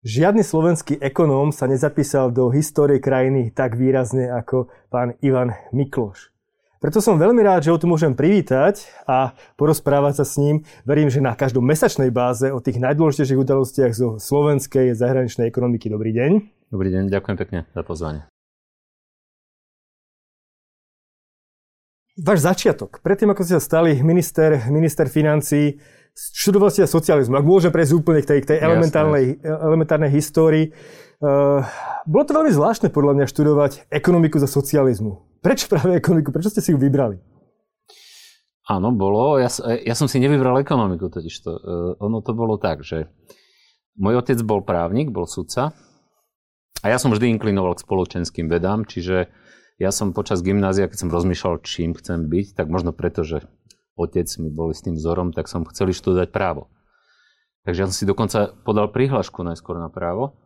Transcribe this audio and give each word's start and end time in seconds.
Žiadny 0.00 0.40
slovenský 0.40 0.96
ekonóm 0.96 1.52
sa 1.52 1.68
nezapísal 1.68 2.32
do 2.32 2.48
histórie 2.48 3.04
krajiny 3.04 3.52
tak 3.52 3.76
výrazne 3.76 4.32
ako 4.32 4.72
pán 4.88 5.12
Ivan 5.20 5.52
Mikloš. 5.76 6.32
Preto 6.80 7.04
som 7.04 7.20
veľmi 7.20 7.44
rád, 7.44 7.68
že 7.68 7.70
ho 7.70 7.76
tu 7.76 7.84
môžem 7.84 8.16
privítať 8.16 8.88
a 9.04 9.36
porozprávať 9.60 10.16
sa 10.16 10.24
s 10.24 10.40
ním. 10.40 10.64
Verím, 10.88 11.12
že 11.12 11.20
na 11.20 11.36
každom 11.36 11.68
mesačnej 11.68 12.08
báze 12.08 12.48
o 12.48 12.64
tých 12.64 12.80
najdôležitejších 12.80 13.44
udalostiach 13.44 13.92
zo 13.92 14.16
slovenskej 14.16 14.96
zahraničnej 14.96 15.44
ekonomiky. 15.44 15.92
Dobrý 15.92 16.16
deň. 16.16 16.48
Dobrý 16.72 16.88
deň, 16.96 17.12
ďakujem 17.12 17.36
pekne 17.36 17.68
za 17.76 17.84
pozvanie. 17.84 18.24
Váš 22.16 22.40
začiatok. 22.40 23.04
Predtým, 23.04 23.36
ako 23.36 23.44
ste 23.44 23.60
sa 23.60 23.64
stali 23.64 24.00
minister, 24.00 24.64
minister 24.72 25.12
financí, 25.12 25.76
študoval 26.16 26.70
ste 26.70 26.86
socializmu, 26.86 27.38
ak 27.38 27.46
môžem 27.46 27.72
prejsť 27.72 27.92
úplne 27.96 28.20
k 28.22 28.28
tej, 28.28 28.38
k 28.44 28.48
tej 28.54 28.58
elementárnej, 28.60 29.40
elementárnej 29.42 30.12
histórii. 30.12 30.72
Uh, 31.20 31.60
bolo 32.08 32.24
to 32.24 32.32
veľmi 32.32 32.52
zvláštne 32.52 32.88
podľa 32.88 33.12
mňa 33.20 33.26
študovať 33.28 33.72
ekonomiku 33.92 34.40
za 34.40 34.48
socializmu. 34.48 35.40
Prečo 35.44 35.68
práve 35.68 35.96
ekonomiku? 36.00 36.32
Prečo 36.32 36.52
ste 36.52 36.64
si 36.64 36.72
ju 36.72 36.80
vybrali? 36.80 37.20
Áno, 38.70 38.94
bolo. 38.94 39.36
Ja, 39.36 39.52
ja 39.84 39.94
som 39.98 40.08
si 40.08 40.22
nevybral 40.22 40.62
ekonomiku 40.62 41.12
totiž. 41.12 41.34
To, 41.44 41.50
uh, 41.52 41.60
ono 42.00 42.24
to 42.24 42.32
bolo 42.32 42.56
tak, 42.56 42.80
že 42.86 43.12
môj 44.00 44.24
otec 44.24 44.40
bol 44.46 44.64
právnik, 44.64 45.12
bol 45.12 45.28
sudca 45.28 45.76
a 46.80 46.86
ja 46.88 46.96
som 46.96 47.12
vždy 47.12 47.36
inklinoval 47.36 47.76
k 47.76 47.84
spoločenským 47.84 48.48
vedám, 48.48 48.88
čiže 48.88 49.28
ja 49.76 49.90
som 49.92 50.16
počas 50.16 50.40
gymnázia, 50.40 50.88
keď 50.88 51.08
som 51.08 51.12
rozmýšľal, 51.12 51.64
čím 51.64 51.92
chcem 51.96 52.28
byť, 52.28 52.56
tak 52.56 52.72
možno 52.72 52.96
preto, 52.96 53.24
že 53.24 53.44
otec 53.96 54.26
mi 54.38 54.50
boli 54.50 54.74
s 54.74 54.84
tým 54.84 54.94
vzorom, 54.94 55.34
tak 55.34 55.46
som 55.50 55.66
chcel 55.66 55.90
študovať 55.90 56.30
právo. 56.30 56.70
Takže 57.64 57.78
ja 57.82 57.86
som 57.88 57.96
si 57.96 58.08
dokonca 58.08 58.56
podal 58.64 58.88
prihlášku 58.88 59.44
najskôr 59.44 59.76
na 59.76 59.92
právo. 59.92 60.36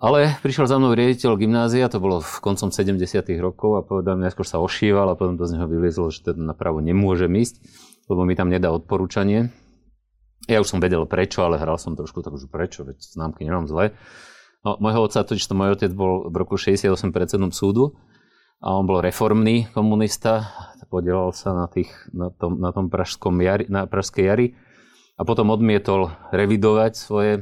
Ale 0.00 0.32
prišiel 0.40 0.64
za 0.64 0.80
mnou 0.80 0.96
riaditeľ 0.96 1.36
gymnázia, 1.36 1.92
to 1.92 2.00
bolo 2.00 2.24
v 2.24 2.36
koncom 2.40 2.72
70. 2.72 2.96
rokov 3.36 3.70
a 3.76 3.84
povedal 3.84 4.16
mi, 4.16 4.24
najskôr 4.24 4.48
sa 4.48 4.56
ošíval 4.56 5.12
a 5.12 5.14
potom 5.14 5.36
to 5.36 5.44
z 5.44 5.60
neho 5.60 5.68
vyliezlo, 5.68 6.08
že 6.08 6.24
teda 6.24 6.40
na 6.40 6.56
právo 6.56 6.80
nemôže 6.80 7.28
ísť, 7.28 7.60
lebo 8.08 8.24
mi 8.24 8.32
tam 8.32 8.48
nedá 8.48 8.72
odporúčanie. 8.72 9.52
Ja 10.48 10.64
už 10.64 10.72
som 10.72 10.80
vedel 10.80 11.04
prečo, 11.04 11.44
ale 11.44 11.60
hral 11.60 11.76
som 11.76 12.00
trošku 12.00 12.24
tak, 12.24 12.32
že 12.40 12.48
prečo, 12.48 12.88
veď 12.88 12.96
známky 12.96 13.44
nemám 13.44 13.68
zle. 13.68 13.92
No, 14.64 14.80
môjho 14.80 15.04
otca, 15.04 15.20
totiž 15.20 15.44
to 15.44 15.52
môj 15.52 15.76
otec 15.76 15.92
bol 15.92 16.32
v 16.32 16.34
roku 16.36 16.56
68 16.56 17.12
predsedom 17.12 17.52
súdu 17.52 18.00
a 18.60 18.68
on 18.76 18.84
bol 18.84 19.00
reformný 19.00 19.68
komunista, 19.72 20.52
podielal 20.90 21.32
sa 21.32 21.54
na, 21.54 21.66
tých, 21.70 21.92
na 22.10 22.28
tom, 22.34 22.58
na 22.60 22.74
tom 22.74 22.90
pražskom 22.90 23.38
jari, 23.40 23.64
na 23.70 23.86
pražskej 23.86 24.24
jari 24.26 24.46
a 25.16 25.24
potom 25.24 25.54
odmietol 25.54 26.12
revidovať 26.34 26.92
svoje 26.98 27.32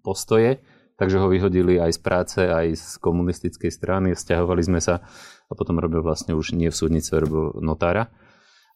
postoje 0.00 0.62
takže 0.96 1.20
ho 1.20 1.28
vyhodili 1.28 1.76
aj 1.76 1.92
z 1.92 2.00
práce, 2.00 2.40
aj 2.40 2.66
z 2.74 2.88
komunistickej 3.04 3.70
strany, 3.70 4.16
stiahovali 4.16 4.64
sme 4.64 4.80
sa 4.80 5.04
a 5.46 5.52
potom 5.52 5.78
robil 5.78 6.00
vlastne 6.02 6.32
už 6.32 6.56
nie 6.56 6.72
v 6.72 6.76
súdnice, 6.76 7.12
robil 7.20 7.54
notára 7.60 8.10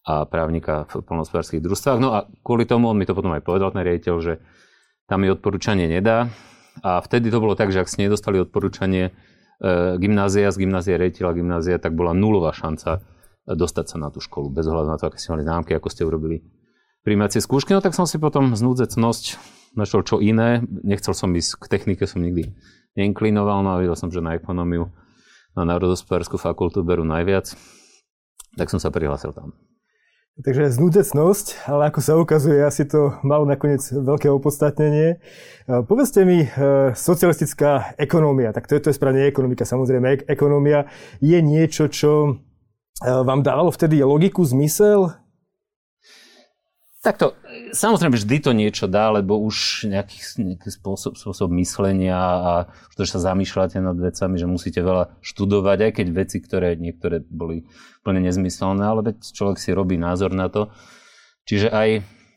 a 0.05 0.25
právnika 0.25 0.89
v 0.89 1.05
polnospodárských 1.05 1.61
družstvách. 1.61 1.99
No 2.01 2.13
a 2.15 2.25
kvôli 2.41 2.65
tomu 2.65 2.89
on 2.89 2.97
mi 2.97 3.05
to 3.05 3.13
potom 3.13 3.33
aj 3.33 3.45
povedal, 3.45 3.73
ten 3.73 3.85
riaditeľ, 3.85 4.15
že 4.21 4.33
tam 5.05 5.21
mi 5.21 5.29
odporúčanie 5.29 5.85
nedá. 5.85 6.31
A 6.81 7.03
vtedy 7.03 7.27
to 7.27 7.43
bolo 7.43 7.53
tak, 7.53 7.69
že 7.69 7.83
ak 7.83 7.91
ste 7.91 8.07
nedostali 8.07 8.39
odporúčanie 8.39 9.11
gymnázia 10.01 10.49
z 10.49 10.57
gymnázia 10.65 10.97
riaditeľa 10.97 11.31
gymnázia, 11.37 11.75
tak 11.77 11.93
bola 11.93 12.17
nulová 12.17 12.51
šanca 12.51 13.05
dostať 13.45 13.85
sa 13.85 13.97
na 14.01 14.09
tú 14.09 14.17
školu, 14.21 14.49
bez 14.49 14.65
ohľadu 14.65 14.89
na 14.89 14.97
to, 14.97 15.09
aké 15.09 15.17
ste 15.21 15.33
mali 15.33 15.45
známky, 15.45 15.71
ako 15.77 15.87
ste 15.89 16.05
urobili 16.05 16.41
príjmacie 17.05 17.41
skúšky. 17.41 17.73
No 17.73 17.81
tak 17.81 17.97
som 17.97 18.09
si 18.09 18.21
potom 18.21 18.53
znúdzecnosť 18.53 19.25
našiel 19.77 20.01
čo 20.05 20.17
iné. 20.21 20.61
Nechcel 20.65 21.13
som 21.13 21.33
ísť 21.33 21.61
k 21.61 21.65
technike, 21.69 22.05
som 22.05 22.21
nikdy 22.21 22.53
neinklinoval, 22.97 23.63
no 23.63 23.77
a 23.77 23.81
videl 23.81 23.97
som, 23.97 24.11
že 24.11 24.21
na 24.21 24.37
ekonómiu 24.37 24.91
na 25.51 25.67
národospodárskú 25.67 26.39
fakultu 26.39 26.79
berú 26.79 27.03
najviac, 27.03 27.55
tak 28.55 28.67
som 28.71 28.79
sa 28.79 28.87
prihlásil 28.87 29.35
tam. 29.35 29.51
Takže 30.39 30.71
znúdecnosť, 30.71 31.67
ale 31.67 31.91
ako 31.91 31.99
sa 31.99 32.15
ukazuje, 32.15 32.63
asi 32.63 32.87
to 32.87 33.19
malo 33.19 33.43
nakoniec 33.43 33.83
veľké 33.83 34.31
opodstatnenie. 34.31 35.19
E, 35.19 35.83
povedzte 35.83 36.23
mi, 36.23 36.47
e, 36.47 36.95
socialistická 36.95 37.99
ekonómia, 37.99 38.55
tak 38.55 38.63
to 38.63 38.79
je, 38.79 38.87
to 38.87 38.89
je 38.89 38.97
správne 38.97 39.27
ekonomika, 39.27 39.67
samozrejme, 39.67 40.23
ekonomia 40.31 40.87
je 41.19 41.35
niečo, 41.35 41.91
čo 41.91 42.11
e, 42.23 42.31
vám 43.03 43.43
dávalo 43.43 43.75
vtedy 43.75 43.99
logiku, 44.07 44.47
zmysel? 44.47 45.11
Takto, 47.03 47.35
samozrejme 47.71 48.15
vždy 48.15 48.37
to 48.43 48.51
niečo 48.51 48.85
dá, 48.87 49.11
lebo 49.11 49.39
už 49.39 49.87
nejaký, 49.87 50.19
nejaký 50.39 50.69
spôsob, 50.69 51.15
spôsob 51.17 51.49
myslenia 51.57 52.15
a 52.15 52.53
to, 52.95 53.03
že 53.07 53.17
sa 53.17 53.33
zamýšľate 53.33 53.79
nad 53.79 53.97
vecami, 53.97 54.35
že 54.37 54.47
musíte 54.47 54.79
veľa 54.83 55.17
študovať, 55.23 55.77
aj 55.87 55.91
keď 55.99 56.07
veci, 56.11 56.37
ktoré 56.39 56.75
niektoré 56.77 57.23
boli 57.23 57.65
plne 58.05 58.23
nezmyselné, 58.27 58.83
ale 58.83 59.01
veď 59.11 59.17
človek 59.23 59.57
si 59.57 59.71
robí 59.71 59.95
názor 59.95 60.35
na 60.35 60.47
to. 60.47 60.69
Čiže 61.47 61.73
aj 61.73 61.89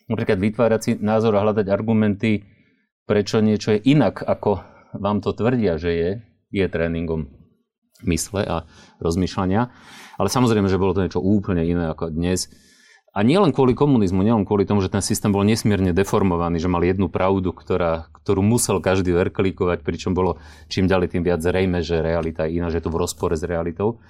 napríklad 0.09 0.39
vytvárať 0.41 0.81
si 0.81 0.91
názor 0.99 1.37
a 1.37 1.45
hľadať 1.45 1.67
argumenty, 1.69 2.45
prečo 3.05 3.45
niečo 3.45 3.77
je 3.77 3.85
inak, 3.85 4.25
ako 4.25 4.65
vám 4.97 5.21
to 5.21 5.37
tvrdia, 5.37 5.77
že 5.77 5.91
je, 5.93 6.11
je 6.55 6.65
tréningom 6.71 7.29
mysle 8.07 8.43
a 8.45 8.57
rozmýšľania. 9.03 9.73
Ale 10.15 10.29
samozrejme, 10.31 10.71
že 10.71 10.81
bolo 10.81 10.95
to 10.95 11.03
niečo 11.05 11.21
úplne 11.21 11.67
iné 11.67 11.91
ako 11.91 12.15
dnes 12.15 12.49
a 13.15 13.23
nielen 13.23 13.55
kvôli 13.55 13.79
komunizmu, 13.79 14.27
nielen 14.27 14.43
kvôli 14.43 14.67
tomu, 14.67 14.83
že 14.83 14.91
ten 14.91 14.99
systém 14.99 15.31
bol 15.31 15.47
nesmierne 15.47 15.95
deformovaný, 15.95 16.59
že 16.59 16.67
mal 16.67 16.83
jednu 16.83 17.07
pravdu, 17.07 17.55
ktorá, 17.55 18.11
ktorú 18.11 18.43
musel 18.43 18.83
každý 18.83 19.15
verklíkovať, 19.15 19.87
pričom 19.87 20.19
bolo 20.19 20.43
čím 20.67 20.91
ďalej 20.91 21.15
tým 21.15 21.23
viac 21.23 21.39
zrejme, 21.39 21.79
že 21.79 22.03
realita 22.03 22.51
je 22.51 22.59
iná, 22.59 22.75
že 22.75 22.83
je 22.83 22.91
to 22.91 22.93
v 22.93 22.99
rozpore 22.99 23.39
s 23.39 23.47
realitou. 23.47 24.03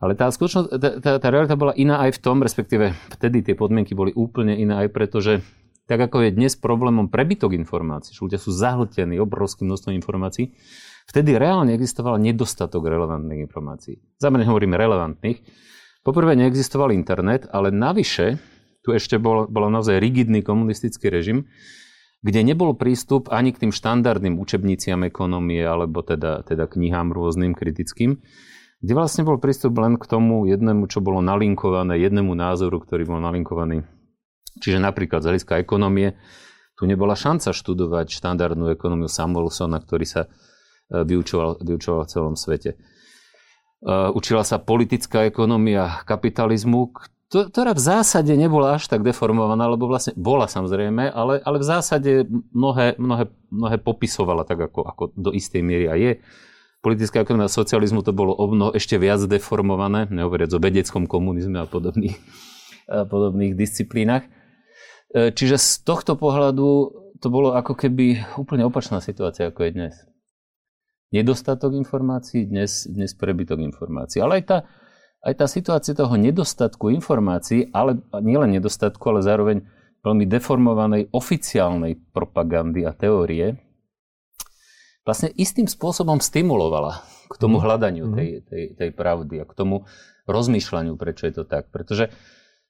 Ale 0.00 0.16
tá, 0.16 0.32
skutočnosť, 0.32 0.68
tá, 0.80 0.90
tá, 0.98 1.10
tá 1.20 1.28
realita 1.28 1.54
bola 1.54 1.76
iná 1.76 2.00
aj 2.08 2.18
v 2.18 2.22
tom, 2.24 2.40
respektíve 2.40 2.96
vtedy 3.20 3.44
tie 3.44 3.54
podmienky 3.54 3.92
boli 3.92 4.10
úplne 4.16 4.56
iné 4.56 4.80
aj 4.82 4.88
preto, 4.90 5.20
že 5.20 5.44
tak 5.84 6.00
ako 6.08 6.24
je 6.24 6.34
dnes 6.34 6.56
problémom 6.56 7.12
prebytok 7.12 7.52
informácií, 7.52 8.16
že 8.16 8.24
ľudia 8.24 8.40
sú 8.40 8.50
zahltení 8.50 9.20
obrovským 9.20 9.68
množstvom 9.68 9.92
informácií, 9.92 10.56
vtedy 11.04 11.36
reálne 11.36 11.76
existoval 11.76 12.16
nedostatok 12.16 12.88
relevantných 12.88 13.44
informácií. 13.44 14.00
Zámerne 14.16 14.48
hovoríme 14.48 14.74
relevantných, 14.74 15.38
Poprvé 16.02 16.34
neexistoval 16.34 16.90
internet, 16.90 17.46
ale 17.54 17.70
navyše 17.70 18.42
tu 18.82 18.90
ešte 18.90 19.22
bol, 19.22 19.46
bol 19.46 19.70
naozaj 19.70 20.02
rigidný 20.02 20.42
komunistický 20.42 21.06
režim, 21.14 21.46
kde 22.22 22.42
nebol 22.42 22.74
prístup 22.74 23.30
ani 23.30 23.54
k 23.54 23.66
tým 23.66 23.72
štandardným 23.74 24.38
učebniciam 24.38 25.06
ekonomie 25.06 25.62
alebo 25.62 26.02
teda, 26.02 26.42
teda 26.42 26.66
knihám 26.66 27.14
rôznym 27.14 27.54
kritickým, 27.54 28.18
kde 28.82 28.92
vlastne 28.98 29.22
bol 29.22 29.38
prístup 29.38 29.78
len 29.78 29.94
k 29.94 30.06
tomu 30.10 30.42
jednému, 30.50 30.90
čo 30.90 30.98
bolo 30.98 31.22
nalinkované, 31.22 31.98
jednému 32.02 32.34
názoru, 32.34 32.82
ktorý 32.82 33.06
bol 33.06 33.22
nalinkovaný. 33.22 33.86
Čiže 34.58 34.82
napríklad 34.82 35.22
z 35.22 35.26
hľadiska 35.30 35.62
ekonomie 35.62 36.18
tu 36.74 36.90
nebola 36.90 37.14
šanca 37.14 37.54
študovať 37.54 38.10
štandardnú 38.10 38.74
ekonómiu 38.74 39.06
Samuelsona, 39.06 39.78
ktorý 39.78 40.02
sa 40.02 40.26
e, 40.26 40.28
vyučoval, 41.06 41.62
vyučoval 41.62 42.02
v 42.04 42.10
celom 42.10 42.34
svete. 42.34 42.74
Uh, 43.82 44.14
učila 44.14 44.46
sa 44.46 44.62
politická 44.62 45.26
ekonomia 45.26 46.06
kapitalizmu, 46.06 46.94
ktorá 47.32 47.72
v 47.72 47.82
zásade 47.82 48.30
nebola 48.36 48.76
až 48.76 48.86
tak 48.86 49.00
deformovaná, 49.00 49.64
lebo 49.64 49.88
vlastne 49.88 50.12
bola 50.14 50.44
samozrejme, 50.44 51.08
ale, 51.10 51.40
ale 51.40 51.56
v 51.58 51.66
zásade 51.66 52.10
mnohé, 52.54 52.94
mnohé, 53.00 53.26
mnohé 53.48 53.76
popisovala 53.80 54.44
tak, 54.44 54.70
ako, 54.70 54.84
ako 54.84 55.02
do 55.16 55.34
istej 55.34 55.64
miery 55.64 55.86
a 55.88 55.96
je. 55.96 56.20
Politická 56.84 57.26
ekonomia 57.26 57.50
socializmu 57.50 58.06
to 58.06 58.14
bolo 58.14 58.38
o 58.38 58.44
ešte 58.70 59.00
viac 59.00 59.24
deformované, 59.24 60.12
nehovoriac 60.12 60.52
o 60.52 60.60
vedeckom 60.60 61.08
komunizme 61.08 61.58
a 61.58 61.66
podobných, 61.66 62.20
a 62.86 63.08
podobných 63.08 63.56
disciplínach. 63.56 64.28
E, 65.10 65.34
čiže 65.34 65.56
z 65.56 65.88
tohto 65.88 66.14
pohľadu 66.14 66.68
to 67.18 67.26
bolo 67.32 67.54
ako 67.54 67.74
keby 67.74 68.22
úplne 68.38 68.66
opačná 68.66 69.02
situácia, 69.02 69.48
ako 69.48 69.66
je 69.66 69.72
dnes 69.72 69.94
nedostatok 71.12 71.76
informácií, 71.76 72.48
dnes, 72.48 72.88
dnes 72.88 73.12
prebytok 73.12 73.60
informácií. 73.60 74.24
Ale 74.24 74.40
aj 74.40 74.44
tá, 74.48 74.58
aj 75.22 75.34
tá 75.36 75.46
situácia 75.46 75.92
toho 75.92 76.16
nedostatku 76.16 76.88
informácií, 76.88 77.68
ale 77.70 78.00
nielen 78.24 78.56
nedostatku, 78.56 79.04
ale 79.12 79.20
zároveň 79.20 79.62
veľmi 80.02 80.24
deformovanej 80.26 81.12
oficiálnej 81.14 82.00
propagandy 82.10 82.82
a 82.82 82.90
teórie, 82.90 83.60
vlastne 85.06 85.30
istým 85.38 85.70
spôsobom 85.70 86.18
stimulovala 86.18 87.04
k 87.30 87.34
tomu 87.38 87.60
mhm. 87.60 87.62
hľadaniu 87.62 88.04
mhm. 88.10 88.14
tej, 88.16 88.28
tej, 88.48 88.64
tej 88.74 88.90
pravdy 88.90 89.44
a 89.44 89.46
k 89.46 89.54
tomu 89.54 89.86
rozmýšľaniu, 90.26 90.96
prečo 90.96 91.28
je 91.28 91.34
to 91.38 91.44
tak. 91.44 91.68
Pretože 91.70 92.10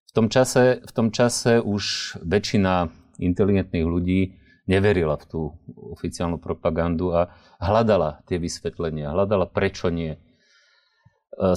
v 0.09 0.13
tom 0.13 0.29
čase, 0.29 0.85
v 0.85 0.93
tom 0.93 1.09
čase 1.09 1.63
už 1.63 2.17
väčšina 2.21 2.93
inteligentných 3.17 3.87
ľudí 3.87 4.42
neverila 4.71 5.19
v 5.19 5.25
tú 5.27 5.41
oficiálnu 5.75 6.39
propagandu 6.39 7.11
a 7.11 7.35
hľadala 7.59 8.23
tie 8.31 8.39
vysvetlenia, 8.39 9.11
hľadala 9.11 9.51
prečo 9.51 9.91
nie. 9.91 10.19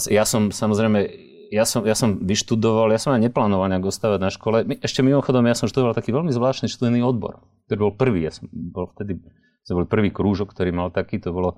Ja 0.10 0.25
som 0.25 0.50
samozrejme, 0.50 1.06
ja 1.54 1.68
som, 1.68 1.86
ja 1.86 1.94
som 1.94 2.18
vyštudoval, 2.24 2.90
ja 2.90 3.00
som 3.02 3.13
aj 3.13 3.30
neplánoval 3.30 3.69
nejak 3.69 3.86
ostávať 3.86 4.19
na 4.22 4.31
škole. 4.34 4.66
Ešte 4.81 5.06
mimochodom, 5.06 5.46
ja 5.46 5.54
som 5.54 5.69
študoval 5.69 5.94
taký 5.94 6.16
veľmi 6.16 6.34
zvláštny 6.34 6.72
študijný 6.72 7.06
odbor, 7.06 7.46
ktorý 7.69 7.92
bol 7.92 7.94
prvý. 7.94 8.25
Ja 8.25 8.34
som 8.34 8.50
bol 8.50 8.90
vtedy 8.96 9.22
To 9.66 9.81
bol 9.81 9.90
prvý 9.90 10.10
krúžok, 10.10 10.54
ktorý 10.54 10.74
mal 10.74 10.90
taký, 10.94 11.18
to 11.18 11.34
bolo 11.34 11.57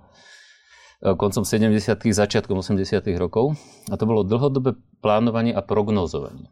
e, 1.03 1.11
koncom 1.11 1.43
70. 1.43 1.75
začiatkom 2.07 2.63
80. 2.63 3.03
rokov. 3.19 3.55
A 3.91 3.95
to 3.95 4.07
bolo 4.07 4.23
dlhodobé 4.23 4.79
plánovanie 4.99 5.51
a 5.51 5.63
prognozovanie 5.63 6.47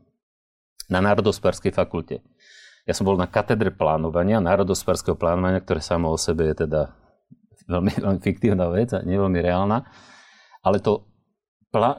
na 0.85 1.01
Národospárskej 1.01 1.73
fakulte. 1.73 2.21
Ja 2.85 2.93
som 2.93 3.09
bol 3.09 3.17
na 3.17 3.25
katedre 3.25 3.73
plánovania, 3.73 4.37
národospárskeho 4.37 5.17
plánovania, 5.17 5.61
ktoré 5.61 5.81
samo 5.81 6.13
o 6.13 6.17
sebe 6.21 6.53
je 6.53 6.65
teda 6.65 6.93
veľmi, 7.65 7.91
veľmi 8.05 8.21
fiktívna 8.21 8.69
vec 8.69 8.93
a 8.93 9.01
nie 9.01 9.17
veľmi 9.17 9.41
reálna. 9.41 9.89
Ale 10.61 10.81
to, 10.81 11.05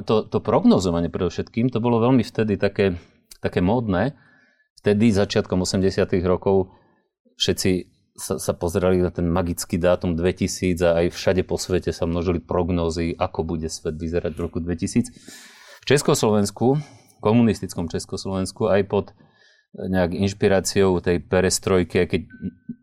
to, 0.07 0.27
to 0.27 0.39
prognozovanie 0.43 1.11
predovšetkým, 1.11 1.71
to 1.71 1.83
bolo 1.83 2.03
veľmi 2.03 2.23
vtedy 2.23 2.59
také, 2.59 2.99
také 3.43 3.63
módne. 3.63 4.15
Vtedy, 4.83 5.11
začiatkom 5.11 5.67
80 5.67 6.07
rokov, 6.23 6.71
všetci 7.39 7.71
sa, 8.17 8.41
sa 8.41 8.53
pozerali 8.57 9.03
na 9.03 9.13
ten 9.13 9.29
magický 9.29 9.77
dátum 9.77 10.17
2000 10.17 10.81
a 10.87 11.05
aj 11.05 11.07
všade 11.13 11.43
po 11.45 11.61
svete 11.61 11.93
sa 11.93 12.09
množili 12.09 12.41
prognózy, 12.41 13.13
ako 13.13 13.45
bude 13.45 13.69
svet 13.69 13.99
vyzerať 14.01 14.33
v 14.35 14.41
roku 14.41 14.59
2000. 14.63 15.13
V 15.83 15.85
Československu, 15.85 16.81
komunistickom 17.21 17.93
Československu, 17.93 18.67
aj 18.71 18.83
pod 18.89 19.07
nejak 19.75 20.15
inšpiráciou 20.15 21.03
tej 21.03 21.21
perestrojky, 21.25 22.07
keď 22.07 22.21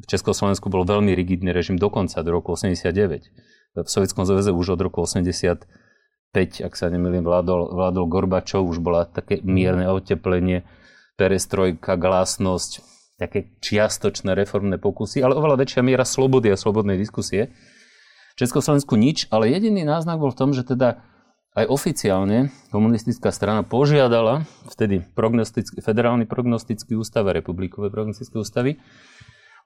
v 0.03 0.05
Československu 0.05 0.67
bol 0.67 0.83
veľmi 0.83 1.15
rigidný 1.15 1.55
režim 1.55 1.79
dokonca 1.79 2.19
do 2.19 2.29
roku 2.35 2.53
89. 2.53 3.31
V 3.73 3.87
Sovjetskom 3.89 4.27
zväze 4.27 4.53
už 4.53 4.77
od 4.77 4.81
roku 4.83 5.01
85, 5.01 5.65
ak 6.61 6.73
sa 6.75 6.91
nemýlim, 6.91 7.25
vládol, 7.25 7.73
vládol 7.73 8.05
Gorbačov, 8.05 8.67
už 8.67 8.77
bola 8.83 9.09
také 9.09 9.41
mierne 9.41 9.89
oteplenie, 9.89 10.61
perestrojka, 11.17 11.97
glásnosť, 11.97 12.85
také 13.17 13.53
čiastočné 13.61 14.37
reformné 14.37 14.77
pokusy, 14.77 15.25
ale 15.25 15.37
oveľa 15.37 15.65
väčšia 15.65 15.81
miera 15.81 16.05
slobody 16.05 16.53
a 16.53 16.57
slobodnej 16.59 16.99
diskusie. 16.99 17.53
V 18.33 18.41
Československu 18.41 18.97
nič, 18.97 19.29
ale 19.29 19.49
jediný 19.49 19.85
náznak 19.85 20.17
bol 20.17 20.33
v 20.33 20.39
tom, 20.41 20.49
že 20.53 20.65
teda 20.65 21.01
aj 21.53 21.65
oficiálne 21.69 22.49
komunistická 22.73 23.29
strana 23.29 23.61
požiadala 23.61 24.49
vtedy 24.73 25.05
prognostický, 25.13 25.85
federálny 25.85 26.25
prognostický 26.25 26.97
ústav 26.97 27.29
a 27.29 27.37
republikové 27.37 27.93
prognostické 27.93 28.41
ústavy 28.41 28.81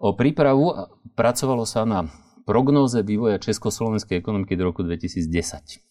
o 0.04 0.12
prípravu. 0.12 0.76
Pracovalo 1.16 1.64
sa 1.64 1.88
na 1.88 2.12
prognóze 2.44 3.04
vývoja 3.04 3.40
československej 3.40 4.20
ekonomiky 4.20 4.60
do 4.60 4.68
roku 4.68 4.84
2010. 4.84 5.84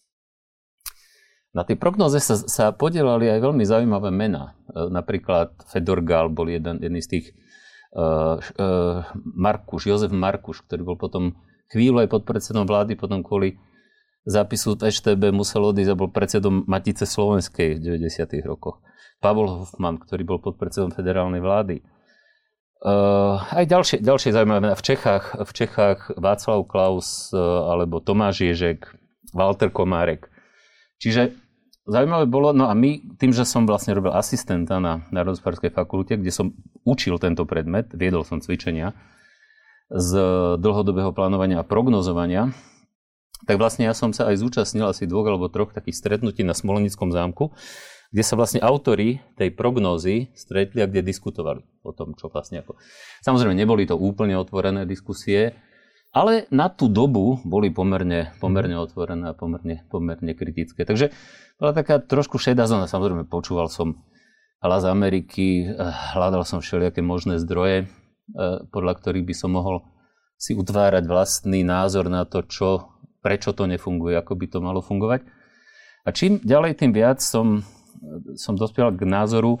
Na 1.57 1.65
tej 1.65 1.81
prognoze 1.81 2.21
sa, 2.21 2.37
sa 2.37 2.65
podielali 2.69 3.33
aj 3.33 3.39
veľmi 3.41 3.65
zaujímavé 3.65 4.13
mená. 4.13 4.53
E, 4.69 4.93
napríklad 4.93 5.57
Fedor 5.65 6.05
Gál 6.05 6.29
bol 6.29 6.53
jeden, 6.53 6.77
jeden 6.77 7.01
z 7.01 7.09
tých 7.09 7.25
uh, 7.97 8.37
uh, 8.37 9.01
Markuš, 9.33 9.89
Jozef 9.89 10.13
Markuš, 10.13 10.61
ktorý 10.69 10.93
bol 10.93 10.97
potom 10.99 11.33
chvíľu 11.73 12.05
aj 12.05 12.13
podpredsedom 12.13 12.69
vlády, 12.69 12.93
potom 12.99 13.25
kvôli 13.25 13.57
zápisu 14.27 14.75
v 14.75 14.91
EŠTB 14.91 15.31
musel 15.31 15.63
odísť 15.63 15.91
a 15.95 15.99
bol 15.99 16.11
predsedom 16.11 16.67
Matice 16.67 17.07
Slovenskej 17.07 17.79
v 17.79 18.03
90. 18.03 18.43
rokoch. 18.43 18.83
Pavol 19.23 19.63
Hoffman, 19.63 19.97
ktorý 19.97 20.27
bol 20.27 20.39
podpredsedom 20.43 20.91
federálnej 20.91 21.39
vlády. 21.39 21.81
Uh, 22.77 23.41
aj 23.57 23.65
ďalšie, 23.65 23.97
ďalšie 24.05 24.35
zaujímavé. 24.35 24.77
V 24.77 24.83
Čechách, 24.85 25.25
v 25.41 25.51
Čechách 25.55 26.13
Václav 26.13 26.61
Klaus 26.69 27.33
uh, 27.33 27.73
alebo 27.73 27.97
Tomáš 27.97 28.45
Ježek, 28.45 28.93
Walter 29.33 29.73
Komárek. 29.73 30.29
Čiže 31.01 31.33
zaujímavé 31.89 32.29
bolo, 32.29 32.53
no 32.53 32.69
a 32.69 32.77
my, 32.77 33.17
tým, 33.17 33.33
že 33.33 33.49
som 33.49 33.65
vlastne 33.65 33.97
robil 33.97 34.13
asistenta 34.13 34.77
na 34.77 35.07
Národospárskej 35.09 35.73
fakulte, 35.73 36.21
kde 36.21 36.29
som 36.29 36.53
učil 36.85 37.17
tento 37.17 37.49
predmet, 37.49 37.89
viedol 37.97 38.21
som 38.21 38.43
cvičenia 38.43 38.93
z 39.87 40.11
dlhodobého 40.59 41.15
plánovania 41.15 41.63
a 41.63 41.67
prognozovania, 41.67 42.51
tak 43.45 43.61
vlastne 43.61 43.85
ja 43.85 43.93
som 43.93 44.15
sa 44.15 44.31
aj 44.31 44.41
zúčastnil 44.41 44.87
asi 44.89 45.05
dvoch 45.05 45.29
alebo 45.29 45.51
troch 45.51 45.75
takých 45.75 45.99
stretnutí 45.99 46.41
na 46.41 46.57
Smolenickom 46.57 47.13
zámku, 47.13 47.53
kde 48.09 48.23
sa 48.23 48.39
vlastne 48.39 48.63
autori 48.63 49.19
tej 49.35 49.51
prognózy 49.51 50.31
stretli 50.33 50.79
a 50.81 50.87
kde 50.87 51.03
diskutovali 51.03 51.61
o 51.83 51.91
tom, 51.91 52.15
čo 52.15 52.31
vlastne 52.31 52.63
ako... 52.63 52.79
Samozrejme, 53.21 53.53
neboli 53.53 53.83
to 53.83 53.99
úplne 53.99 54.39
otvorené 54.39 54.87
diskusie, 54.87 55.53
ale 56.15 56.47
na 56.49 56.71
tú 56.71 56.87
dobu 56.87 57.43
boli 57.43 57.67
pomerne, 57.69 58.31
pomerne 58.39 58.79
otvorené 58.79 59.35
a 59.35 59.37
pomerne, 59.37 59.83
pomerne 59.91 60.33
kritické. 60.33 60.87
Takže 60.87 61.11
bola 61.59 61.75
taká 61.75 61.99
trošku 61.99 62.39
šedá 62.39 62.63
zóna. 62.65 62.87
Samozrejme, 62.87 63.27
počúval 63.27 63.67
som 63.67 64.07
hlas 64.63 64.87
Ameriky, 64.87 65.67
hľadal 66.15 66.47
som 66.47 66.63
všelijaké 66.63 67.03
možné 67.03 67.37
zdroje, 67.43 67.85
eh, 67.85 67.87
podľa 68.71 68.93
ktorých 69.03 69.27
by 69.27 69.35
som 69.35 69.51
mohol 69.53 69.83
si 70.37 70.53
utvárať 70.53 71.09
vlastný 71.09 71.65
názor 71.65 72.13
na 72.13 72.23
to, 72.23 72.45
čo 72.45 72.96
prečo 73.21 73.51
to 73.53 73.65
nefunguje, 73.65 74.17
ako 74.17 74.33
by 74.37 74.45
to 74.47 74.59
malo 74.61 74.79
fungovať. 74.79 75.25
A 76.07 76.09
čím 76.15 76.39
ďalej, 76.39 76.79
tým 76.79 76.95
viac 76.95 77.19
som, 77.19 77.67
som 78.39 78.55
dospel 78.55 78.95
k 78.95 79.03
názoru, 79.03 79.59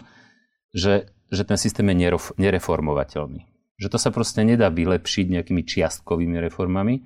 že, 0.71 1.11
že 1.27 1.43
ten 1.43 1.59
systém 1.59 1.87
je 1.91 2.15
nereformovateľný. 2.39 3.43
Že 3.77 3.87
to 3.91 3.97
sa 3.99 4.09
proste 4.09 4.41
nedá 4.47 4.71
vylepšiť 4.71 5.25
nejakými 5.27 5.61
čiastkovými 5.67 6.39
reformami, 6.39 7.03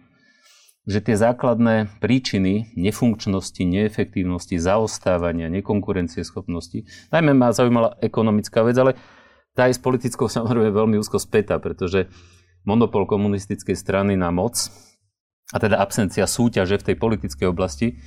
že 0.86 1.01
tie 1.01 1.13
základné 1.13 2.01
príčiny 2.01 2.74
nefunkčnosti, 2.74 3.62
neefektívnosti, 3.62 4.57
zaostávania, 4.57 5.50
nekonkurencieschopnosti, 5.53 6.86
najmä 7.13 7.38
ma 7.38 7.53
zaujímala 7.53 8.01
ekonomická 8.01 8.65
vec, 8.65 8.77
ale 8.81 8.98
tá 9.53 9.69
je 9.69 9.77
s 9.77 9.81
politickou 9.81 10.25
samozrejme 10.38 10.74
veľmi 10.74 10.95
úzko 10.98 11.21
spätá, 11.21 11.62
pretože 11.62 12.09
monopol 12.65 13.09
komunistickej 13.09 13.77
strany 13.77 14.13
na 14.18 14.30
moc 14.30 14.57
a 15.51 15.57
teda 15.59 15.80
absencia 15.80 16.24
súťaže 16.27 16.80
v 16.80 16.86
tej 16.92 16.95
politickej 16.95 17.48
oblasti 17.51 18.00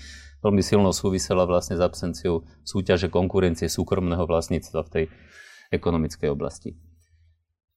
veľmi 0.44 0.60
silno 0.60 0.92
súvisela 0.92 1.48
vlastne 1.48 1.76
s 1.76 1.82
absenciou 1.84 2.44
súťaže 2.64 3.08
konkurencie 3.08 3.68
súkromného 3.68 4.28
vlastníctva 4.28 4.80
v 4.84 4.92
tej 4.92 5.04
ekonomickej 5.72 6.28
oblasti. 6.28 6.76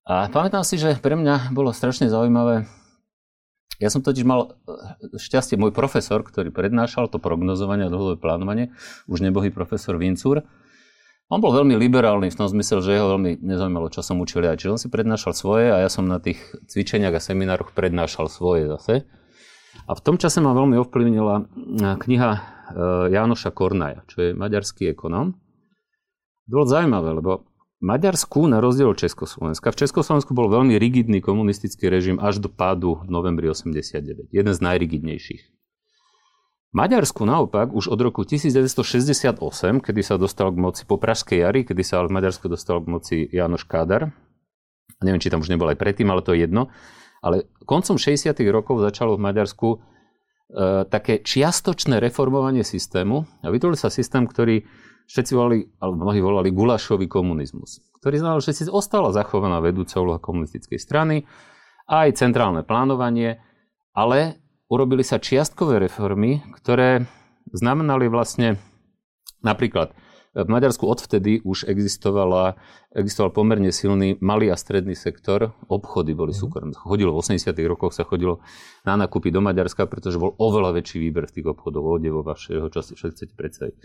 A 0.07 0.27
pamätám 0.31 0.63
si, 0.63 0.79
že 0.79 0.99
pre 0.99 1.15
mňa 1.15 1.51
bolo 1.51 1.71
strašne 1.75 2.07
zaujímavé, 2.11 2.67
ja 3.77 3.93
som 3.93 4.01
totiž 4.01 4.25
mal 4.25 4.57
e, 4.65 5.19
šťastie, 5.21 5.53
môj 5.59 5.69
profesor, 5.69 6.25
ktorý 6.25 6.49
prednášal 6.49 7.13
to 7.13 7.21
prognozovanie 7.21 7.85
a 7.85 7.93
dlhodobé 7.93 8.17
plánovanie, 8.17 8.73
už 9.05 9.21
nebohý 9.21 9.53
profesor 9.53 10.01
Vincúr, 10.01 10.41
on 11.27 11.43
bol 11.43 11.51
veľmi 11.51 11.75
liberálny 11.75 12.31
v 12.31 12.39
tom 12.39 12.47
zmysle, 12.47 12.79
že 12.79 12.95
jeho 12.95 13.11
veľmi 13.19 13.43
nezaujímalo, 13.43 13.91
čo 13.91 13.99
som 13.99 14.15
učil 14.23 14.47
ja. 14.47 14.55
Čiže 14.55 14.71
on 14.71 14.79
si 14.79 14.87
prednášal 14.87 15.35
svoje 15.35 15.75
a 15.75 15.83
ja 15.83 15.91
som 15.91 16.07
na 16.07 16.23
tých 16.23 16.39
cvičeniach 16.71 17.11
a 17.11 17.19
seminároch 17.19 17.75
prednášal 17.75 18.31
svoje 18.31 18.71
zase. 18.71 19.03
A 19.87 19.95
v 19.95 20.03
tom 20.03 20.19
čase 20.19 20.43
ma 20.43 20.51
veľmi 20.51 20.75
ovplyvnila 20.83 21.35
e, 21.39 21.43
kniha 21.95 22.31
e, 22.35 22.39
Jánoša 23.15 23.55
Kornaja, 23.55 24.03
čo 24.11 24.19
je 24.19 24.29
maďarský 24.35 24.91
ekonóm. 24.91 25.39
Bolo 26.43 26.67
zaujímavé, 26.67 27.15
lebo 27.15 27.47
Maďarsku, 27.77 28.49
na 28.49 28.57
rozdiel 28.57 28.89
od 28.89 28.99
Československa, 28.99 29.69
v 29.69 29.79
Československu 29.85 30.33
bol 30.33 30.49
veľmi 30.49 30.75
rigidný 30.81 31.21
komunistický 31.21 31.93
režim 31.93 32.17
až 32.17 32.41
do 32.41 32.49
pádu 32.49 32.99
v 33.05 33.09
novembri 33.13 33.47
89. 33.47 34.33
Jeden 34.33 34.53
z 34.53 34.59
najrigidnejších. 34.59 35.43
Maďarsku 36.73 37.23
naopak 37.23 37.71
už 37.71 37.87
od 37.87 37.99
roku 38.01 38.25
1968, 38.27 39.39
kedy 39.79 40.01
sa 40.03 40.19
dostal 40.19 40.51
k 40.51 40.57
moci 40.57 40.83
po 40.83 40.99
Pražskej 40.99 41.45
jari, 41.45 41.61
kedy 41.63 41.81
sa 41.85 42.03
ale 42.03 42.11
v 42.11 42.17
Maďarsku 42.17 42.49
dostal 42.51 42.83
k 42.83 42.91
moci 42.91 43.15
Jánoš 43.29 43.63
Kádar, 43.69 44.11
neviem, 44.99 45.21
či 45.21 45.29
tam 45.31 45.45
už 45.45 45.53
nebol 45.53 45.69
aj 45.69 45.77
predtým, 45.77 46.09
ale 46.09 46.25
to 46.25 46.33
je 46.33 46.43
jedno, 46.43 46.73
ale 47.21 47.49
koncom 47.65 47.97
60. 47.99 48.33
rokov 48.49 48.81
začalo 48.83 49.17
v 49.17 49.23
Maďarsku 49.25 49.67
e, 49.73 49.77
také 50.87 51.19
čiastočné 51.21 51.97
reformovanie 51.97 52.61
systému 52.61 53.25
a 53.43 53.47
vytvoril 53.49 53.77
sa 53.77 53.91
systém, 53.91 54.23
ktorý 54.25 54.63
všetci 55.07 55.31
volali, 55.33 55.67
alebo 55.79 56.03
mnohí 56.03 56.19
volali 56.19 56.49
gulašový 56.51 57.07
komunizmus, 57.07 57.79
ktorý 58.03 58.19
znamenal, 58.19 58.43
že 58.43 58.53
si 58.53 58.63
ostala 58.67 59.15
zachovaná 59.15 59.63
vedúca 59.63 59.97
úloha 60.03 60.19
komunistickej 60.19 60.77
strany, 60.77 61.23
aj 61.87 62.19
centrálne 62.19 62.67
plánovanie, 62.67 63.39
ale 63.95 64.43
urobili 64.67 65.01
sa 65.01 65.23
čiastkové 65.23 65.79
reformy, 65.79 66.43
ktoré 66.59 67.07
znamenali 67.55 68.11
vlastne 68.11 68.59
napríklad 69.39 69.95
v 70.35 70.49
Maďarsku 70.49 70.83
odvtedy 70.83 71.39
už 71.41 71.69
existovala, 71.71 72.59
existoval 72.91 73.31
pomerne 73.31 73.71
silný 73.71 74.19
malý 74.19 74.51
a 74.51 74.57
stredný 74.59 74.93
sektor. 74.93 75.55
Obchody 75.71 76.11
boli 76.11 76.35
mhm. 76.35 76.39
súkromné. 76.39 76.75
Chodilo 76.75 77.15
v 77.15 77.23
80 77.23 77.53
rokoch 77.69 77.95
sa 77.95 78.03
chodilo 78.03 78.43
na 78.83 78.99
nakupy 78.99 79.31
do 79.31 79.39
Maďarska, 79.39 79.87
pretože 79.87 80.19
bol 80.21 80.35
oveľa 80.37 80.77
väčší 80.77 80.99
výber 80.99 81.25
v 81.31 81.41
tých 81.41 81.47
obchodoch, 81.47 82.01
odevo 82.01 82.21
vašeho, 82.21 82.67
čo 82.67 82.83
si 82.83 82.93
chcete 82.97 83.33
predstaviť. 83.33 83.75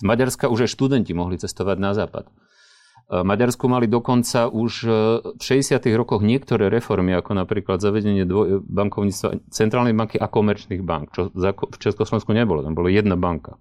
Z 0.00 0.04
Maďarska 0.04 0.50
už 0.50 0.66
aj 0.66 0.70
študenti 0.74 1.12
mohli 1.14 1.38
cestovať 1.38 1.76
na 1.78 1.94
západ. 1.94 2.26
Maďarsku 3.04 3.68
mali 3.68 3.84
dokonca 3.84 4.48
už 4.48 4.72
e, 4.88 4.90
v 5.36 5.42
60. 5.42 5.76
rokoch 5.92 6.24
niektoré 6.24 6.72
reformy, 6.72 7.12
ako 7.12 7.36
napríklad 7.36 7.76
zavedenie 7.76 8.24
dvoj- 8.24 8.64
bankovníctva 8.64 9.44
centrálnej 9.52 9.92
banky 9.92 10.16
a 10.16 10.24
komerčných 10.24 10.80
bank, 10.80 11.12
čo 11.12 11.28
v 11.28 11.76
Československu 11.76 12.32
nebolo. 12.32 12.64
Tam 12.64 12.72
bola 12.72 12.88
jedna 12.88 13.20
banka. 13.20 13.60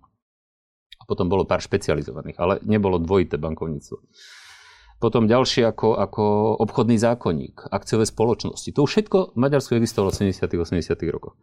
A 1.04 1.06
potom 1.06 1.28
bolo 1.28 1.44
pár 1.44 1.60
špecializovaných, 1.60 2.40
ale 2.40 2.64
nebolo 2.64 2.96
dvojité 2.96 3.36
bankovníctvo. 3.36 4.00
Potom 5.04 5.28
ďalšie 5.28 5.68
ako, 5.68 6.00
ako 6.00 6.24
obchodný 6.64 6.96
zákonník, 6.96 7.68
akciové 7.68 8.08
spoločnosti. 8.08 8.72
To 8.72 8.88
všetko 8.88 9.36
v 9.36 9.38
Maďarsku 9.38 9.76
existovalo 9.76 10.16
v 10.16 10.32
70. 10.32 10.48
80. 10.48 10.96
rokoch. 11.12 11.36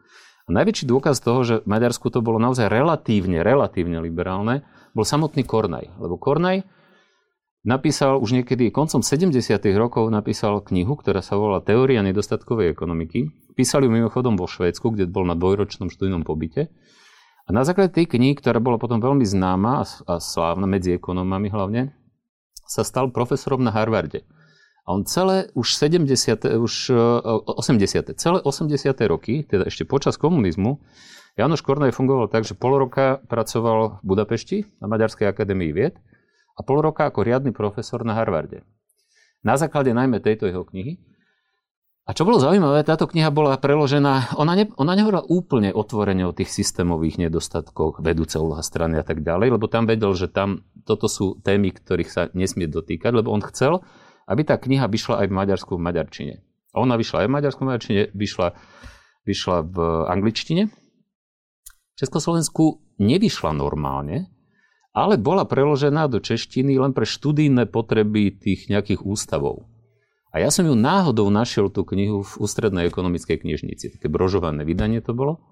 A 0.49 0.57
najväčší 0.57 0.89
dôkaz 0.89 1.21
toho, 1.21 1.45
že 1.45 1.55
v 1.61 1.69
Maďarsku 1.69 2.09
to 2.09 2.25
bolo 2.25 2.41
naozaj 2.41 2.73
relatívne, 2.73 3.45
relatívne 3.45 4.01
liberálne, 4.01 4.65
bol 4.97 5.05
samotný 5.05 5.45
Kornaj. 5.45 5.93
Lebo 6.01 6.17
Kornaj 6.17 6.65
napísal 7.61 8.17
už 8.17 8.41
niekedy 8.41 8.73
koncom 8.73 9.05
70. 9.05 9.37
rokov 9.77 10.09
napísal 10.09 10.65
knihu, 10.65 10.97
ktorá 10.97 11.21
sa 11.21 11.37
volá 11.37 11.61
Teória 11.61 12.01
nedostatkovej 12.01 12.73
ekonomiky. 12.73 13.29
Písali 13.53 13.87
ju 13.87 13.93
mimochodom 13.93 14.41
vo 14.41 14.49
Švédsku, 14.49 14.97
kde 14.97 15.05
bol 15.05 15.29
na 15.29 15.37
dvojročnom 15.37 15.93
študijnom 15.93 16.25
pobyte. 16.25 16.73
A 17.51 17.53
na 17.53 17.67
základe 17.67 17.91
tej 17.91 18.07
knihy, 18.07 18.39
ktorá 18.39 18.63
bola 18.63 18.79
potom 18.79 19.03
veľmi 19.03 19.27
známa 19.27 19.83
a 19.83 20.23
slávna 20.23 20.71
medzi 20.71 20.95
ekonomami 20.95 21.51
hlavne, 21.51 21.91
sa 22.63 22.87
stal 22.87 23.11
profesorom 23.11 23.59
na 23.59 23.75
Harvarde. 23.75 24.23
A 24.87 24.95
on 24.95 25.03
celé 25.03 25.51
už 25.59 25.75
70, 25.75 26.47
už 26.47 26.95
80, 26.95 28.07
e, 28.07 28.15
celé 28.15 28.39
80. 28.47 28.95
roky, 29.11 29.43
teda 29.43 29.67
ešte 29.67 29.83
počas 29.83 30.15
komunizmu, 30.15 30.79
Janoš 31.35 31.67
Kornaj 31.67 31.91
fungoval 31.91 32.31
tak, 32.31 32.47
že 32.47 32.55
pol 32.55 32.87
roka 32.87 33.19
pracoval 33.27 33.99
v 33.99 34.05
Budapešti 34.07 34.79
na 34.79 34.87
Maďarskej 34.87 35.27
akadémii 35.27 35.75
vied 35.75 35.99
a 36.55 36.63
pol 36.63 36.79
roka 36.79 37.11
ako 37.11 37.27
riadny 37.27 37.51
profesor 37.51 38.07
na 38.07 38.15
Harvarde. 38.15 38.63
Na 39.43 39.59
základe 39.59 39.91
najmä 39.91 40.23
tejto 40.23 40.47
jeho 40.47 40.63
knihy 40.63 41.03
a 42.11 42.17
čo 42.17 42.27
bolo 42.27 42.43
zaujímavé, 42.43 42.83
táto 42.83 43.07
kniha 43.07 43.31
bola 43.31 43.55
preložená, 43.55 44.35
ona, 44.35 44.59
ne, 44.59 44.67
ona 44.75 44.99
nehovorila 44.99 45.31
úplne 45.31 45.71
otvorene 45.71 46.27
o 46.27 46.35
tých 46.35 46.51
systémových 46.51 47.23
nedostatkoch, 47.23 48.03
vedúce 48.03 48.35
úloha 48.35 48.67
strany 48.67 48.99
a 48.99 49.07
tak 49.07 49.23
ďalej, 49.23 49.55
lebo 49.55 49.71
tam 49.71 49.87
vedel, 49.87 50.11
že 50.19 50.27
tam 50.27 50.67
toto 50.83 51.07
sú 51.07 51.39
témy, 51.39 51.71
ktorých 51.71 52.11
sa 52.11 52.27
nesmie 52.35 52.67
dotýkať, 52.67 53.15
lebo 53.15 53.31
on 53.31 53.39
chcel, 53.47 53.87
aby 54.27 54.43
tá 54.43 54.59
kniha 54.59 54.91
vyšla 54.91 55.23
aj 55.23 55.27
v 55.31 55.37
Maďarsku 55.39 55.73
v 55.79 55.85
Maďarčine. 55.87 56.35
A 56.75 56.77
ona 56.83 56.99
vyšla 56.99 57.23
aj 57.23 57.27
v 57.31 57.35
Maďarsku 57.39 57.61
v 57.63 57.69
Maďarčine, 57.71 58.03
vyšla, 58.11 58.49
vyšla 59.23 59.57
v 59.71 59.77
angličtine. 60.11 60.63
V 60.67 61.95
Československu 61.95 62.83
nevyšla 62.99 63.55
normálne, 63.55 64.35
ale 64.91 65.15
bola 65.15 65.47
preložená 65.47 66.11
do 66.11 66.19
češtiny 66.19 66.75
len 66.75 66.91
pre 66.91 67.07
študijné 67.07 67.71
potreby 67.71 68.35
tých 68.35 68.67
nejakých 68.67 69.07
ústavov. 69.07 69.70
A 70.31 70.39
ja 70.39 70.55
som 70.55 70.63
ju 70.63 70.79
náhodou 70.79 71.27
našiel 71.27 71.75
tú 71.75 71.83
knihu 71.83 72.23
v 72.23 72.33
ústrednej 72.39 72.87
ekonomickej 72.87 73.43
knižnici. 73.43 73.99
Také 73.99 74.07
brožované 74.07 74.63
vydanie 74.63 75.03
to 75.03 75.11
bolo. 75.11 75.43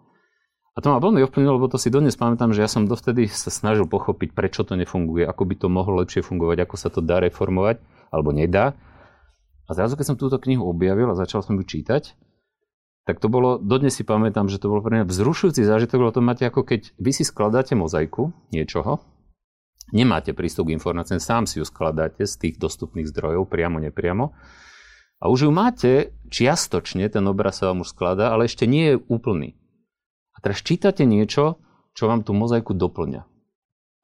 A 0.73 0.79
to 0.79 0.95
ma 0.95 1.03
veľmi 1.03 1.27
ovplyvnilo, 1.27 1.59
lebo 1.59 1.67
to 1.67 1.75
si 1.75 1.91
dodnes 1.91 2.15
pamätám, 2.15 2.55
že 2.55 2.63
ja 2.63 2.71
som 2.71 2.87
dovtedy 2.87 3.27
sa 3.27 3.51
snažil 3.51 3.91
pochopiť, 3.91 4.31
prečo 4.31 4.63
to 4.63 4.79
nefunguje, 4.79 5.27
ako 5.27 5.43
by 5.43 5.55
to 5.59 5.67
mohlo 5.67 5.99
lepšie 5.99 6.23
fungovať, 6.23 6.63
ako 6.63 6.75
sa 6.79 6.87
to 6.95 7.03
dá 7.03 7.19
reformovať, 7.19 7.83
alebo 8.15 8.31
nedá. 8.31 8.79
A 9.67 9.75
zrazu, 9.75 9.99
keď 9.99 10.15
som 10.15 10.17
túto 10.17 10.39
knihu 10.39 10.63
objavil 10.63 11.11
a 11.11 11.19
začal 11.19 11.43
som 11.43 11.59
ju 11.59 11.67
čítať, 11.67 12.15
tak 13.11 13.19
to 13.19 13.27
bolo, 13.27 13.59
dodnes 13.59 13.99
si 13.99 14.07
pamätám, 14.07 14.47
že 14.47 14.63
to 14.63 14.71
bolo 14.71 14.85
pre 14.87 15.03
mňa 15.03 15.11
vzrušujúci 15.11 15.67
zážitok, 15.67 15.99
lebo 15.99 16.13
to 16.15 16.23
máte 16.23 16.47
ako 16.47 16.63
keď 16.63 16.95
vy 17.01 17.11
si 17.11 17.27
skladáte 17.27 17.75
mozaiku 17.75 18.31
niečoho, 18.55 19.03
nemáte 19.91 20.31
prístup 20.31 20.71
k 20.71 20.79
informáciám, 20.79 21.19
sám 21.19 21.45
si 21.51 21.59
ju 21.59 21.67
skladáte 21.67 22.23
z 22.23 22.35
tých 22.39 22.55
dostupných 22.61 23.09
zdrojov, 23.11 23.51
priamo, 23.51 23.83
nepriamo, 23.83 24.31
a 25.19 25.31
už 25.31 25.49
ju 25.49 25.51
máte 25.51 26.15
čiastočne, 26.31 27.07
ten 27.11 27.25
obraz 27.27 27.59
sa 27.59 27.75
vám 27.75 27.83
už 27.83 27.91
skladá, 27.91 28.31
ale 28.31 28.47
ešte 28.47 28.71
nie 28.71 28.95
je 28.95 29.03
úplný. 29.11 29.59
A 30.35 30.39
teraz 30.39 30.63
čítate 30.63 31.03
niečo, 31.03 31.59
čo 31.99 32.07
vám 32.07 32.23
tú 32.23 32.31
mozaiku 32.31 32.79
doplňa. 32.79 33.27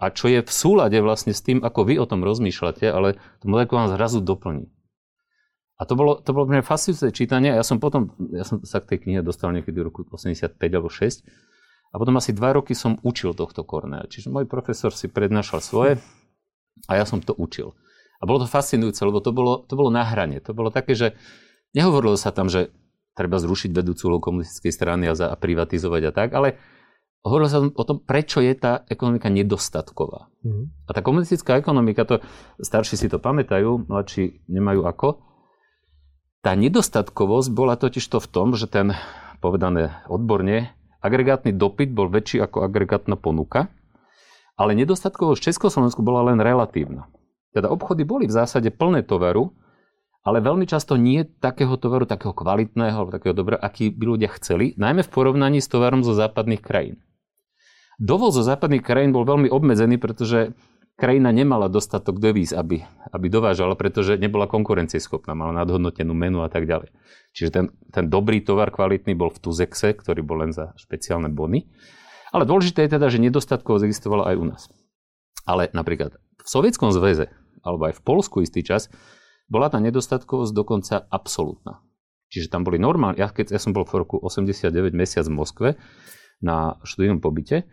A 0.03 0.05
čo 0.11 0.27
je 0.27 0.43
v 0.43 0.51
súlade 0.51 0.99
vlastne 0.99 1.31
s 1.31 1.41
tým, 1.47 1.63
ako 1.63 1.87
vy 1.87 1.95
o 2.03 2.07
tom 2.11 2.27
rozmýšľate, 2.27 2.91
ale 2.91 3.23
tú 3.39 3.47
mozaiku 3.47 3.79
vám 3.79 3.95
zrazu 3.95 4.19
doplní. 4.19 4.67
A 5.79 5.87
to 5.87 5.95
bolo, 5.99 6.19
to 6.23 6.31
bolo 6.35 6.47
pre 6.47 6.59
mňa 6.59 6.67
fascinujúce 6.67 7.11
čítanie 7.15 7.51
a 7.51 7.59
ja 7.59 7.65
som 7.67 7.83
potom, 7.83 8.15
ja 8.31 8.47
som 8.47 8.63
sa 8.63 8.79
k 8.79 8.95
tej 8.95 8.99
knihe 9.07 9.21
dostal 9.27 9.51
niekedy 9.51 9.75
v 9.83 9.91
roku 9.91 10.07
85 10.07 10.55
alebo 10.71 10.87
6 10.87 11.27
a 11.91 11.95
potom 11.99 12.15
asi 12.19 12.31
dva 12.31 12.55
roky 12.55 12.79
som 12.79 12.99
učil 13.03 13.35
tohto 13.35 13.67
Kornea. 13.67 14.07
Čiže 14.07 14.31
môj 14.31 14.47
profesor 14.47 14.95
si 14.95 15.11
prednášal 15.11 15.59
svoje 15.59 15.93
a 16.87 16.93
ja 16.95 17.07
som 17.07 17.19
to 17.19 17.35
učil. 17.35 17.75
A 18.25 18.29
bolo 18.29 18.41
to 18.41 18.49
fascinujúce, 18.49 19.05
lebo 19.05 19.21
to 19.21 19.37
bolo, 19.37 19.69
to 19.69 19.77
bolo 19.77 19.93
na 19.93 20.01
hrane. 20.01 20.41
To 20.41 20.57
bolo 20.57 20.73
také, 20.73 20.97
že 20.97 21.13
nehovorilo 21.77 22.17
sa 22.17 22.33
tam, 22.33 22.49
že 22.49 22.73
treba 23.13 23.37
zrušiť 23.37 23.77
vedúcu 23.77 24.17
komunistickej 24.17 24.73
strany 24.73 25.05
a, 25.07 25.13
za, 25.13 25.29
a 25.29 25.37
privatizovať 25.37 26.03
a 26.09 26.13
tak, 26.17 26.33
ale 26.33 26.57
hovorilo 27.21 27.49
sa 27.53 27.61
o 27.61 27.85
tom, 27.85 28.01
prečo 28.01 28.41
je 28.41 28.57
tá 28.57 28.89
ekonomika 28.89 29.29
nedostatková. 29.29 30.33
Mm. 30.41 30.73
A 30.89 30.91
tá 30.97 31.05
komunistická 31.05 31.61
ekonomika, 31.61 32.09
to 32.09 32.25
starší 32.65 32.97
si 32.97 33.13
to 33.13 33.21
pamätajú, 33.21 33.93
mladší 33.93 34.41
nemajú 34.49 34.89
ako, 34.89 35.21
tá 36.45 36.53
nedostatkovosť 36.57 37.49
bola 37.53 37.77
totiž 37.77 38.05
to 38.05 38.21
v 38.21 38.29
tom, 38.29 38.53
že 38.53 38.69
ten, 38.69 38.93
povedané 39.41 40.05
odborne, 40.09 40.73
agregátny 41.01 41.53
dopyt 41.53 41.93
bol 41.93 42.09
väčší 42.09 42.41
ako 42.41 42.65
agregátna 42.65 43.21
ponuka, 43.21 43.73
ale 44.57 44.77
nedostatkovosť 44.77 45.41
v 45.41 45.47
Československu 45.53 46.01
bola 46.01 46.33
len 46.33 46.41
relatívna. 46.41 47.09
Teda 47.55 47.71
obchody 47.71 48.03
boli 48.03 48.27
v 48.27 48.35
zásade 48.35 48.75
plné 48.75 49.07
tovaru, 49.07 49.55
ale 50.27 50.43
veľmi 50.43 50.67
často 50.67 50.99
nie 50.99 51.23
takého 51.23 51.79
tovaru, 51.79 52.09
takého 52.09 52.35
kvalitného 52.35 52.97
alebo 52.97 53.15
takého 53.15 53.37
dobrého, 53.37 53.61
aký 53.63 53.95
by 53.95 54.05
ľudia 54.19 54.31
chceli, 54.41 54.75
najmä 54.75 55.07
v 55.07 55.13
porovnaní 55.13 55.63
s 55.63 55.71
tovarom 55.71 56.03
zo 56.03 56.19
západných 56.19 56.65
krajín. 56.65 56.99
Dovoz 58.01 58.35
zo 58.35 58.43
západných 58.43 58.83
krajín 58.83 59.15
bol 59.15 59.23
veľmi 59.23 59.47
obmedzený, 59.47 60.03
pretože 60.03 60.57
krajina 60.99 61.31
nemala 61.31 61.71
dostatok 61.71 62.19
devíz, 62.19 62.51
aby, 62.51 62.83
aby 63.15 63.27
dovážala, 63.31 63.79
pretože 63.79 64.19
nebola 64.19 64.51
konkurencieschopná, 64.51 65.37
mala 65.39 65.55
nadhodnotenú 65.63 66.11
menu 66.11 66.43
a 66.43 66.51
tak 66.51 66.67
ďalej. 66.67 66.91
Čiže 67.37 67.51
ten, 67.55 67.65
ten 67.95 68.11
dobrý 68.11 68.43
tovar 68.43 68.75
kvalitný 68.75 69.15
bol 69.15 69.31
v 69.31 69.39
Tuzexe, 69.39 69.95
ktorý 69.95 70.27
bol 70.27 70.43
len 70.43 70.51
za 70.51 70.75
špeciálne 70.75 71.31
bony. 71.31 71.71
Ale 72.35 72.51
dôležité 72.51 72.83
je 72.87 72.99
teda, 72.99 73.07
že 73.13 73.23
nedostatkovosť 73.23 73.87
existovala 73.87 74.35
aj 74.35 74.37
u 74.43 74.45
nás. 74.51 74.63
Ale 75.47 75.71
napríklad 75.71 76.19
v 76.19 76.49
Sovietskom 76.49 76.91
zväze 76.91 77.31
alebo 77.65 77.89
aj 77.89 77.99
v 77.99 78.05
Polsku 78.05 78.45
istý 78.45 78.61
čas, 78.61 78.93
bola 79.49 79.73
tá 79.73 79.81
nedostatkovosť 79.81 80.53
dokonca 80.53 81.05
absolútna. 81.09 81.81
Čiže 82.29 82.53
tam 82.53 82.63
boli 82.65 82.77
normálne, 82.81 83.21
ja, 83.21 83.31
keď 83.31 83.57
ja 83.57 83.61
som 83.61 83.73
bol 83.73 83.89
v 83.89 84.05
roku 84.05 84.17
89 84.21 84.93
mesiac 84.93 85.25
v 85.25 85.35
Moskve 85.35 85.69
na 86.45 86.77
študijnom 86.85 87.23
pobyte, 87.23 87.65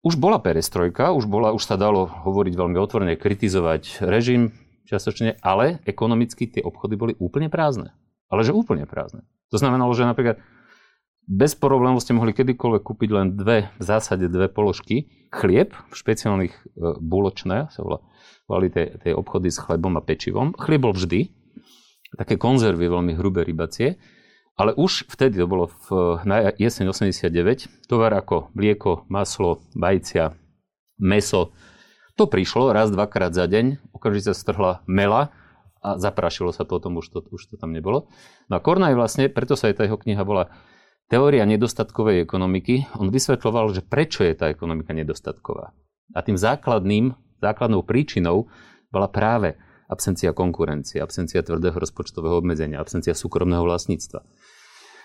už 0.00 0.16
bola 0.16 0.40
perestrojka, 0.40 1.12
už, 1.12 1.28
bola, 1.28 1.52
už 1.52 1.60
sa 1.60 1.76
dalo 1.76 2.08
hovoriť 2.08 2.54
veľmi 2.56 2.76
otvorene, 2.80 3.20
kritizovať 3.20 4.00
režim 4.08 4.56
čiastočne, 4.88 5.36
ale 5.44 5.84
ekonomicky 5.84 6.48
tie 6.48 6.64
obchody 6.64 6.96
boli 6.96 7.12
úplne 7.20 7.52
prázdne. 7.52 7.92
Ale 8.32 8.46
že 8.46 8.56
úplne 8.56 8.88
prázdne. 8.88 9.26
To 9.52 9.60
znamenalo, 9.60 9.92
že 9.92 10.08
napríklad 10.08 10.40
bez 11.30 11.54
problémov 11.54 12.02
ste 12.02 12.18
mohli 12.18 12.34
kedykoľvek 12.34 12.82
kúpiť 12.82 13.10
len 13.14 13.26
dve, 13.38 13.70
v 13.78 13.82
zásade 13.86 14.26
dve 14.26 14.50
položky. 14.50 15.06
Chlieb, 15.30 15.78
špeciálnych 15.94 16.50
e, 16.50 16.60
buločné, 16.98 17.70
sa 17.70 17.80
volá 17.86 18.02
volali 18.50 18.66
tie, 18.66 18.98
tie 18.98 19.14
obchody 19.14 19.46
s 19.46 19.62
chlebom 19.62 19.94
a 19.94 20.02
pečivom. 20.02 20.50
Chlieb 20.58 20.82
bol 20.82 20.90
vždy, 20.90 21.30
také 22.18 22.34
konzervy 22.34 22.90
veľmi 22.90 23.14
hrubé 23.14 23.46
rybacie, 23.46 23.94
ale 24.58 24.74
už 24.74 25.06
vtedy, 25.06 25.38
to 25.38 25.46
bolo 25.46 25.70
v, 25.86 26.18
na 26.26 26.50
jeseň 26.50 26.90
89, 26.90 27.86
tovar 27.86 28.10
ako 28.18 28.50
mlieko, 28.58 29.06
maslo, 29.06 29.62
vajcia, 29.78 30.34
meso, 30.98 31.54
to 32.18 32.26
prišlo 32.26 32.74
raz, 32.74 32.90
dvakrát 32.90 33.32
za 33.32 33.46
deň, 33.46 33.94
okamžite 33.94 34.34
sa 34.34 34.36
strhla 34.36 34.72
mela 34.84 35.32
a 35.80 35.96
zaprašilo 35.96 36.52
sa 36.52 36.68
potom, 36.68 37.00
už 37.00 37.06
to, 37.08 37.18
už 37.32 37.48
to 37.48 37.54
tam 37.56 37.72
nebolo. 37.72 38.12
No 38.52 38.58
a 38.58 38.60
Kornaj 38.60 38.92
vlastne, 38.92 39.32
preto 39.32 39.56
sa 39.56 39.72
aj 39.72 39.80
tá 39.80 39.82
jeho 39.88 39.96
kniha 39.96 40.20
bola 40.26 40.52
Teória 41.10 41.42
nedostatkovej 41.42 42.22
ekonomiky. 42.22 42.86
On 42.94 43.10
vysvetľoval, 43.10 43.74
že 43.74 43.82
prečo 43.82 44.22
je 44.22 44.30
tá 44.38 44.46
ekonomika 44.46 44.94
nedostatková. 44.94 45.74
A 46.14 46.18
tým 46.22 46.38
základným 46.38 47.18
základnou 47.42 47.82
príčinou 47.82 48.46
bola 48.94 49.10
práve 49.10 49.58
absencia 49.90 50.30
konkurencie, 50.30 51.02
absencia 51.02 51.42
tvrdého 51.42 51.74
rozpočtového 51.74 52.38
obmedzenia, 52.38 52.78
absencia 52.78 53.10
súkromného 53.10 53.66
vlastníctva, 53.66 54.22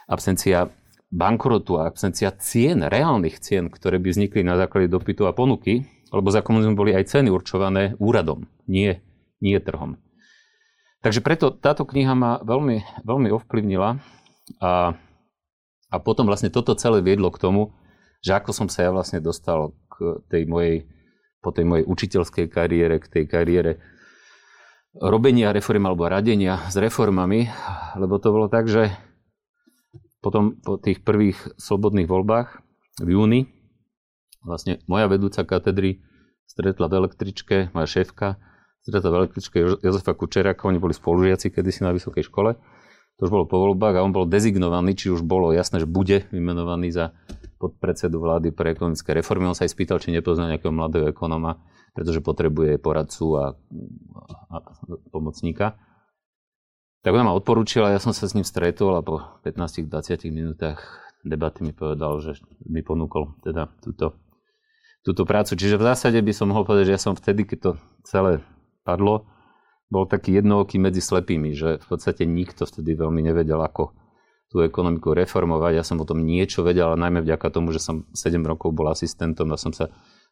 absencia 0.05 0.69
bankrotu 1.09 1.81
a 1.81 1.89
absencia 1.89 2.29
cien, 2.37 2.85
reálnych 2.85 3.41
cien, 3.41 3.73
ktoré 3.73 3.97
by 3.97 4.13
vznikli 4.13 4.45
na 4.45 4.61
základe 4.61 4.93
dopytu 4.93 5.25
a 5.25 5.33
ponuky, 5.33 5.89
lebo 6.13 6.29
za 6.29 6.45
komunizmu 6.45 6.77
boli 6.77 6.93
aj 6.93 7.17
ceny 7.17 7.33
určované 7.33 7.97
úradom, 7.97 8.45
nie, 8.69 9.01
nie 9.41 9.57
trhom. 9.57 9.97
Takže 11.01 11.21
preto 11.21 11.53
táto 11.53 11.85
kniha 11.85 12.13
ma 12.13 12.31
veľmi, 12.41 13.05
veľmi 13.05 13.29
ovplyvnila 13.33 14.01
a, 14.61 14.97
a 15.89 16.01
potom 16.01 16.25
vlastne 16.25 16.49
toto 16.49 16.73
celé 16.73 17.01
viedlo 17.01 17.29
k 17.29 17.41
tomu, 17.41 17.73
že 18.25 18.33
ako 18.33 18.51
som 18.51 18.67
sa 18.67 18.85
ja 18.87 18.91
vlastne 18.91 19.21
dostal 19.21 19.77
k 19.89 20.21
tej 20.29 20.49
mojej 20.49 20.89
po 21.45 21.53
tej 21.53 21.65
mojej 21.69 21.85
učiteľskej 21.85 22.49
kariére, 22.49 22.97
k 22.97 23.05
tej 23.05 23.23
kariére 23.29 23.77
robenia 24.97 25.53
reform 25.53 25.85
alebo 25.85 26.09
radenia 26.09 26.57
s 26.71 26.75
reformami, 26.79 27.45
lebo 28.01 28.17
to 28.17 28.33
bolo 28.33 28.49
tak, 28.49 28.65
že 28.65 28.89
potom 30.25 30.57
po 30.57 30.81
tých 30.81 31.05
prvých 31.05 31.37
slobodných 31.61 32.09
voľbách 32.09 32.65
v 33.05 33.09
júni 33.13 33.41
vlastne 34.41 34.81
moja 34.89 35.05
vedúca 35.05 35.45
katedry 35.45 36.01
stretla 36.49 36.89
v 36.89 37.05
električke, 37.05 37.69
moja 37.77 37.85
šéfka, 37.85 38.41
stretal 38.81 39.17
električke 39.21 39.81
Jozefa 39.85 40.13
Kučeráka, 40.17 40.65
oni 40.69 40.81
boli 40.81 40.97
spolužiaci 40.97 41.53
kedysi 41.53 41.85
na 41.85 41.93
vysokej 41.93 42.25
škole. 42.25 42.57
To 43.15 43.27
už 43.27 43.31
bolo 43.31 43.45
po 43.47 43.63
voľbách 43.63 43.95
a 43.95 44.03
on 44.03 44.11
bol 44.11 44.27
dezignovaný, 44.27 44.91
či 44.99 45.07
už 45.07 45.23
bolo 45.23 45.55
jasné, 45.55 45.79
že 45.79 45.87
bude 45.87 46.27
vymenovaný 46.35 46.91
za 46.91 47.05
podpredsedu 47.55 48.19
vlády 48.19 48.51
pre 48.51 48.75
ekonomické 48.75 49.15
reformy. 49.15 49.47
On 49.47 49.55
sa 49.55 49.63
aj 49.63 49.71
spýtal, 49.71 50.03
či 50.03 50.11
nepozná 50.11 50.51
nejakého 50.51 50.75
mladého 50.75 51.07
ekonóma, 51.15 51.63
pretože 51.95 52.19
potrebuje 52.19 52.75
poradcu 52.75 53.25
a, 53.39 53.45
a 54.51 54.57
pomocníka. 55.15 55.79
Tak 57.07 57.13
ona 57.15 57.31
ma 57.31 57.37
odporúčila, 57.37 57.93
ja 57.93 58.03
som 58.03 58.11
sa 58.11 58.27
s 58.27 58.35
ním 58.35 58.43
stretol 58.43 58.99
a 58.99 59.05
po 59.05 59.23
15-20 59.47 60.25
minútach 60.35 61.05
debaty 61.23 61.63
mi 61.63 61.71
povedal, 61.71 62.19
že 62.19 62.37
mi 62.67 62.83
ponúkol 62.83 63.39
teda 63.41 63.71
túto, 63.79 64.19
túto 65.07 65.23
prácu. 65.23 65.55
Čiže 65.55 65.79
v 65.79 65.87
zásade 65.87 66.19
by 66.19 66.33
som 66.35 66.51
mohol 66.51 66.67
povedať, 66.67 66.91
že 66.91 66.95
ja 66.97 67.01
som 67.01 67.15
vtedy, 67.15 67.47
keď 67.47 67.57
to 67.61 67.71
celé 68.03 68.43
padlo, 68.83 69.29
bol 69.89 70.09
taký 70.09 70.41
jednooký 70.41 70.81
medzi 70.81 71.01
slepými, 71.01 71.53
že 71.53 71.77
v 71.77 71.85
podstate 71.85 72.25
nikto 72.25 72.65
vtedy 72.65 72.97
veľmi 72.97 73.21
nevedel, 73.21 73.61
ako 73.61 73.93
tú 74.49 74.61
ekonomiku 74.61 75.13
reformovať. 75.13 75.77
Ja 75.77 75.83
som 75.85 76.01
o 76.01 76.07
tom 76.07 76.23
niečo 76.23 76.65
vedel, 76.65 76.93
ale 76.93 77.01
najmä 77.01 77.25
vďaka 77.25 77.47
tomu, 77.53 77.73
že 77.73 77.81
som 77.81 78.05
7 78.13 78.39
rokov 78.45 78.73
bol 78.73 78.89
asistentom 78.89 79.49
a 79.53 79.61
som 79.61 79.73
sa 79.73 79.91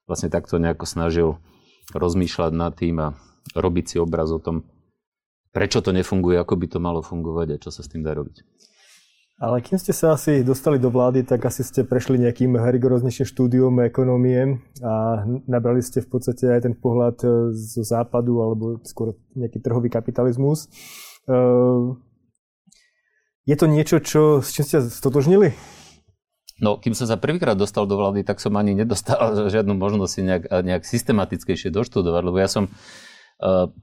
vlastne 0.09 0.29
takto 0.29 0.57
nejako 0.57 0.85
snažil 0.85 1.29
rozmýšľať 1.91 2.51
nad 2.53 2.73
tým 2.73 2.95
a 3.01 3.17
robiť 3.53 3.85
si 3.85 3.95
obraz 3.99 4.31
o 4.31 4.39
tom, 4.39 4.63
prečo 5.51 5.83
to 5.83 5.91
nefunguje, 5.91 6.39
ako 6.39 6.55
by 6.55 6.65
to 6.71 6.79
malo 6.79 7.03
fungovať 7.03 7.47
a 7.57 7.61
čo 7.61 7.69
sa 7.69 7.83
s 7.83 7.91
tým 7.91 8.01
dá 8.01 8.15
robiť. 8.15 8.41
Ale 9.41 9.65
kým 9.65 9.81
ste 9.81 9.97
sa 9.97 10.13
asi 10.13 10.45
dostali 10.45 10.77
do 10.77 10.93
vlády, 10.93 11.25
tak 11.25 11.41
asi 11.49 11.65
ste 11.65 11.81
prešli 11.81 12.21
nejakým 12.21 12.53
rigoroznejším 12.53 13.25
štúdium 13.25 13.73
ekonómie 13.81 14.61
a 14.85 15.25
nabrali 15.49 15.81
ste 15.81 16.05
v 16.05 16.09
podstate 16.13 16.53
aj 16.53 16.69
ten 16.69 16.75
pohľad 16.77 17.17
e, 17.25 17.27
zo 17.51 17.81
západu 17.81 18.45
alebo 18.45 18.77
skôr 18.85 19.17
nejaký 19.33 19.57
trhový 19.57 19.89
kapitalizmus. 19.89 20.69
E, 21.25 21.37
je 23.43 23.55
to 23.57 23.65
niečo, 23.65 23.97
čo, 24.05 24.45
s 24.45 24.53
čím 24.53 24.63
ste 24.69 24.77
stotožnili? 24.85 25.57
No, 26.61 26.77
kým 26.77 26.93
som 26.93 27.09
sa 27.09 27.17
prvýkrát 27.17 27.57
dostal 27.57 27.89
do 27.89 27.97
vlády, 27.97 28.21
tak 28.21 28.37
som 28.37 28.53
ani 28.53 28.77
nedostal 28.77 29.33
žiadnu 29.53 29.73
možnosť 29.73 30.11
si 30.13 30.21
nejak, 30.23 30.43
nejak 30.61 30.83
systematickejšie 30.85 31.73
doštudovať, 31.73 32.21
lebo 32.21 32.37
ja 32.37 32.45
som 32.45 32.69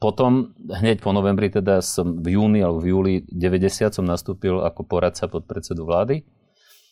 potom, 0.01 0.57
hneď 0.57 1.05
po 1.05 1.13
novembri, 1.13 1.53
teda 1.53 1.85
som 1.85 2.25
v 2.25 2.41
júni 2.41 2.65
alebo 2.65 2.81
v 2.81 2.89
júli 2.89 3.13
90 3.29 3.93
som 3.93 4.05
nastúpil 4.09 4.65
ako 4.65 4.89
poradca 4.89 5.29
pod 5.29 5.45
predsedu 5.45 5.85
vlády. 5.85 6.25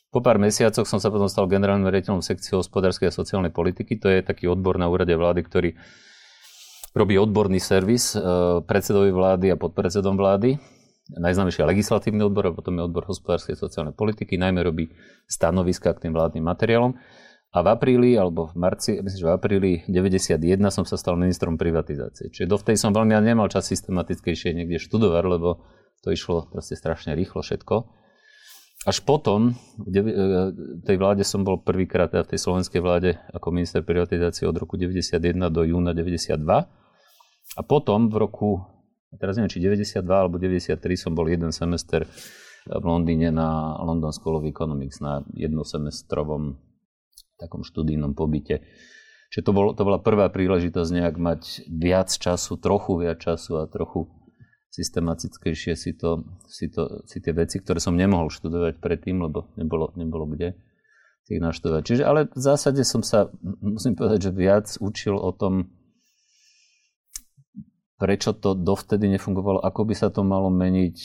Po 0.09 0.21
pár 0.25 0.41
mesiacoch 0.41 0.89
som 0.89 1.01
sa 1.01 1.13
potom 1.13 1.29
stal 1.29 1.49
generálnym 1.49 1.89
riaditeľom 1.89 2.25
sekcie 2.25 2.57
hospodárskej 2.57 3.09
a 3.09 3.13
sociálnej 3.13 3.53
politiky. 3.53 4.01
To 4.01 4.09
je 4.09 4.25
taký 4.25 4.49
odbor 4.49 4.81
na 4.81 4.89
úrade 4.89 5.13
vlády, 5.13 5.41
ktorý 5.45 5.71
robí 6.97 7.21
odborný 7.21 7.61
servis 7.61 8.17
uh, 8.17 8.65
predsedovi 8.65 9.13
vlády 9.13 9.53
a 9.53 9.61
podpredsedom 9.61 10.17
vlády 10.17 10.57
najznámejší 11.17 11.65
legislatívny 11.65 12.21
odbor 12.21 12.53
a 12.53 12.53
potom 12.53 12.77
je 12.77 12.85
odbor 12.85 13.09
hospodárskej 13.09 13.57
a 13.57 13.63
sociálnej 13.65 13.97
politiky, 13.97 14.37
najmä 14.37 14.61
robí 14.61 14.93
stanoviska 15.25 15.97
k 15.97 16.09
tým 16.09 16.13
vládnym 16.13 16.45
materiálom. 16.45 16.93
A 17.49 17.65
v 17.65 17.69
apríli, 17.73 18.13
alebo 18.13 18.53
v 18.53 18.61
marci, 18.61 19.01
myslím, 19.01 19.21
že 19.25 19.29
v 19.29 19.33
apríli 19.33 19.73
91 19.89 20.37
som 20.69 20.85
sa 20.85 21.01
stal 21.01 21.17
ministrom 21.17 21.57
privatizácie. 21.57 22.29
Čiže 22.29 22.45
dovtedy 22.45 22.77
som 22.77 22.93
veľmi 22.93 23.17
ja 23.17 23.25
nemal 23.25 23.49
čas 23.49 23.73
systematickejšie 23.73 24.53
niekde 24.53 24.77
študovať, 24.77 25.25
lebo 25.25 25.65
to 26.05 26.13
išlo 26.13 26.45
proste 26.53 26.77
strašne 26.77 27.17
rýchlo 27.17 27.41
všetko. 27.41 27.89
Až 28.87 29.03
potom, 29.03 29.59
v 29.81 29.97
e, 29.97 30.03
tej 30.87 30.97
vláde 31.01 31.25
som 31.27 31.43
bol 31.43 31.59
prvýkrát 31.59 32.13
teda 32.13 32.29
v 32.29 32.37
tej 32.37 32.41
slovenskej 32.47 32.81
vláde 32.85 33.17
ako 33.33 33.51
minister 33.51 33.81
privatizácie 33.83 34.47
od 34.47 34.55
roku 34.55 34.77
91 34.79 35.19
do 35.51 35.63
júna 35.65 35.97
92. 35.97 36.39
A 37.57 37.61
potom 37.65 38.13
v 38.13 38.17
roku 38.23 38.61
teraz 39.17 39.41
neviem, 39.41 39.51
či 39.51 39.65
92 39.65 40.05
alebo 40.05 40.37
93 40.37 40.79
som 41.01 41.17
bol 41.17 41.27
jeden 41.27 41.49
semester 41.51 42.05
v 42.69 42.85
Londýne 42.85 43.33
na 43.33 43.81
London 43.81 44.13
School 44.13 44.37
of 44.37 44.45
Economics 44.45 45.01
na 45.01 45.25
jednosemestrovom 45.33 46.68
takom 47.39 47.63
študijnom 47.63 48.13
pobyte. 48.19 48.67
Čiže 49.31 49.45
to, 49.45 49.53
bol, 49.53 49.67
to 49.77 49.83
bola 49.85 50.01
prvá 50.01 50.27
príležitosť 50.33 50.91
nejak 50.91 51.17
mať 51.21 51.43
viac 51.69 52.11
času, 52.11 52.59
trochu 52.59 52.99
viac 52.99 53.23
času 53.23 53.61
a 53.61 53.71
trochu 53.71 54.09
systematickejšie 54.73 55.75
si, 55.77 55.97
to, 55.97 56.25
si, 56.49 56.69
to, 56.69 57.05
si 57.09 57.19
tie 57.25 57.33
veci, 57.33 57.61
ktoré 57.61 57.81
som 57.81 57.97
nemohol 57.97 58.29
študovať 58.29 58.81
predtým, 58.81 59.21
lebo 59.21 59.53
nebolo, 59.57 59.93
nebolo 59.97 60.29
kde 60.29 60.57
ich 61.29 61.45
naštudovať. 61.45 61.83
Čiže 61.85 62.03
ale 62.09 62.25
v 62.33 62.41
zásade 62.41 62.81
som 62.89 63.05
sa, 63.05 63.29
musím 63.61 63.93
povedať, 63.93 64.29
že 64.29 64.33
viac 64.33 64.67
učil 64.81 65.13
o 65.13 65.29
tom, 65.37 65.69
prečo 68.01 68.33
to 68.33 68.57
dovtedy 68.57 69.13
nefungovalo, 69.13 69.61
ako 69.61 69.93
by 69.93 69.95
sa 69.99 70.09
to 70.09 70.25
malo 70.25 70.49
meniť 70.49 70.97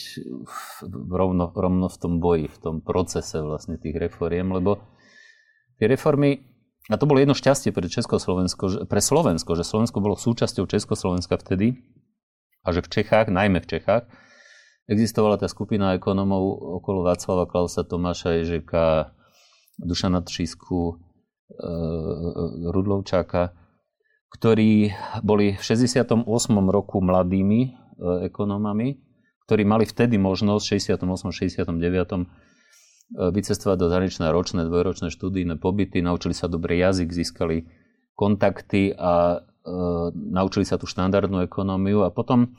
rovno, 1.12 1.52
rovno 1.52 1.86
v 1.92 1.96
tom 2.00 2.12
boji, 2.24 2.48
v 2.48 2.58
tom 2.62 2.76
procese 2.80 3.44
vlastne 3.44 3.76
tých 3.76 4.00
reforiem, 4.00 4.48
lebo 4.48 4.80
tie 5.78 5.86
reformy, 5.90 6.44
a 6.92 7.00
to 7.00 7.08
bolo 7.08 7.22
jedno 7.22 7.32
šťastie 7.32 7.72
pre 7.72 7.88
Československo, 7.88 8.84
pre 8.84 9.00
Slovensko, 9.00 9.56
že 9.56 9.64
Slovensko 9.64 10.04
bolo 10.04 10.20
súčasťou 10.20 10.68
Československa 10.68 11.40
vtedy 11.40 11.80
a 12.60 12.72
že 12.76 12.84
v 12.84 12.92
Čechách, 13.00 13.32
najmä 13.32 13.64
v 13.64 13.70
Čechách, 13.78 14.04
existovala 14.84 15.40
tá 15.40 15.48
skupina 15.48 15.96
ekonomov 15.96 16.44
okolo 16.80 17.08
Václava 17.08 17.48
Klausa, 17.48 17.88
Tomáša 17.88 18.36
Ježeka, 18.44 19.16
Dušana 19.80 20.20
Třísku, 20.20 20.92
e, 20.92 20.94
Rudlovčáka, 22.68 23.56
ktorí 24.28 24.92
boli 25.24 25.56
v 25.56 25.62
68. 25.62 26.28
roku 26.68 27.00
mladými 27.00 27.60
e, 27.64 27.70
ekonomami, 28.28 29.00
ktorí 29.48 29.62
mali 29.64 29.88
vtedy 29.88 30.20
možnosť 30.20 30.64
v 30.64 30.70
68. 31.00 31.32
69. 31.32 32.43
vycestovať 33.14 33.76
do 33.78 33.86
zahraničné 33.86 34.26
ročné, 34.34 34.66
dvojročné 34.66 35.08
študijné 35.14 35.56
pobyty, 35.62 36.02
naučili 36.02 36.34
sa 36.34 36.50
dobre 36.50 36.74
jazyk, 36.78 37.08
získali 37.14 37.70
kontakty 38.18 38.94
a 38.94 39.38
e, 39.38 39.70
naučili 40.14 40.66
sa 40.66 40.78
tú 40.78 40.90
štandardnú 40.90 41.46
ekonómiu 41.46 42.02
a 42.02 42.10
potom 42.10 42.54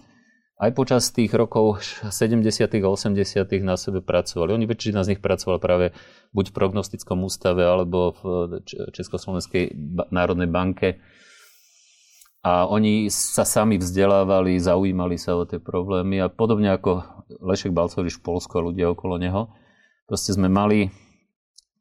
aj 0.56 0.72
počas 0.72 1.12
tých 1.12 1.36
rokov 1.36 1.84
70. 2.08 2.40
a 2.64 2.88
80. 2.88 3.20
na 3.60 3.76
sebe 3.76 4.00
pracovali. 4.00 4.56
Oni 4.56 4.64
väčšina 4.64 5.04
z 5.04 5.16
nich 5.16 5.22
pracovala 5.22 5.60
práve 5.60 5.92
buď 6.32 6.52
v 6.52 6.56
prognostickom 6.56 7.28
ústave 7.28 7.68
alebo 7.68 8.16
v 8.16 8.24
Československej 8.96 9.76
národnej 10.16 10.48
banke 10.48 11.04
a 12.46 12.70
oni 12.70 13.10
sa 13.10 13.42
sami 13.42 13.82
vzdelávali, 13.82 14.62
zaujímali 14.62 15.18
sa 15.18 15.34
o 15.34 15.50
tie 15.50 15.58
problémy 15.58 16.22
a 16.22 16.30
podobne 16.30 16.78
ako 16.78 17.02
Lešek 17.42 17.74
Balcovič 17.74 18.22
v 18.22 18.24
Polsku 18.24 18.62
a 18.62 18.66
ľudia 18.70 18.94
okolo 18.94 19.18
neho. 19.18 19.50
Proste 20.06 20.38
sme 20.38 20.50
mali, 20.50 20.94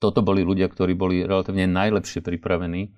toto 0.00 0.24
boli 0.24 0.40
ľudia, 0.40 0.68
ktorí 0.68 0.96
boli 0.96 1.24
relatívne 1.24 1.68
najlepšie 1.68 2.24
pripravení 2.24 2.92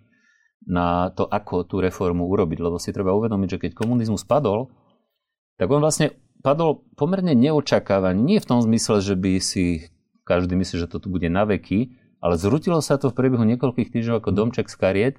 na 0.67 1.11
to, 1.15 1.27
ako 1.27 1.67
tú 1.67 1.83
reformu 1.83 2.27
urobiť. 2.31 2.59
Lebo 2.63 2.79
si 2.79 2.95
treba 2.95 3.15
uvedomiť, 3.15 3.49
že 3.59 3.61
keď 3.67 3.71
komunizmus 3.75 4.23
padol, 4.23 4.71
tak 5.59 5.71
on 5.71 5.83
vlastne 5.83 6.15
padol 6.47 6.87
pomerne 6.95 7.35
neočakávaný. 7.35 8.19
Nie 8.23 8.39
v 8.39 8.49
tom 8.49 8.61
zmysle, 8.63 9.03
že 9.03 9.15
by 9.19 9.33
si 9.43 9.91
každý 10.27 10.55
myslí, 10.59 10.87
že 10.87 10.91
to 10.91 11.03
tu 11.03 11.11
bude 11.11 11.27
na 11.27 11.47
veky, 11.47 11.95
ale 12.19 12.35
zrutilo 12.39 12.83
sa 12.83 12.99
to 12.99 13.11
v 13.11 13.19
priebehu 13.19 13.47
niekoľkých 13.47 13.95
týždňov 13.95 14.19
ako 14.23 14.31
domček 14.35 14.67
z 14.67 14.77
kariet 14.77 15.17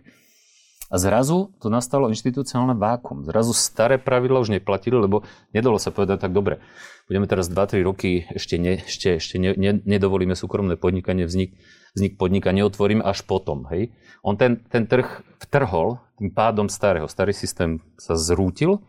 a 0.87 0.95
zrazu 0.95 1.51
to 1.59 1.67
nastalo 1.67 2.07
inštitucionálne 2.07 2.79
vákum. 2.79 3.27
Zrazu 3.27 3.51
staré 3.51 3.99
pravidla 3.99 4.39
už 4.39 4.55
neplatili, 4.55 4.95
lebo 4.95 5.27
nedalo 5.51 5.75
sa 5.79 5.91
povedať 5.91 6.23
tak 6.23 6.31
dobre. 6.31 6.63
Budeme 7.07 7.27
teraz 7.27 7.47
2-3 7.51 7.87
roky, 7.87 8.27
ešte, 8.31 8.55
ne, 8.59 8.83
ešte, 8.83 9.19
ešte 9.19 9.35
ne, 9.39 9.55
ne, 9.55 9.79
nedovolíme 9.83 10.35
súkromné 10.35 10.75
podnikanie, 10.75 11.27
vznik, 11.27 11.55
vznik 11.95 12.19
podnika 12.19 12.51
neotvoríme 12.51 13.03
až 13.03 13.23
potom. 13.23 13.67
Hej? 13.71 13.95
On 14.23 14.35
ten, 14.35 14.63
ten 14.67 14.87
trh 14.87 15.23
vtrhol 15.47 15.99
tým 16.19 16.31
pádom 16.31 16.67
starého. 16.67 17.07
Starý 17.07 17.31
systém 17.31 17.79
sa 17.99 18.15
zrútil 18.15 18.83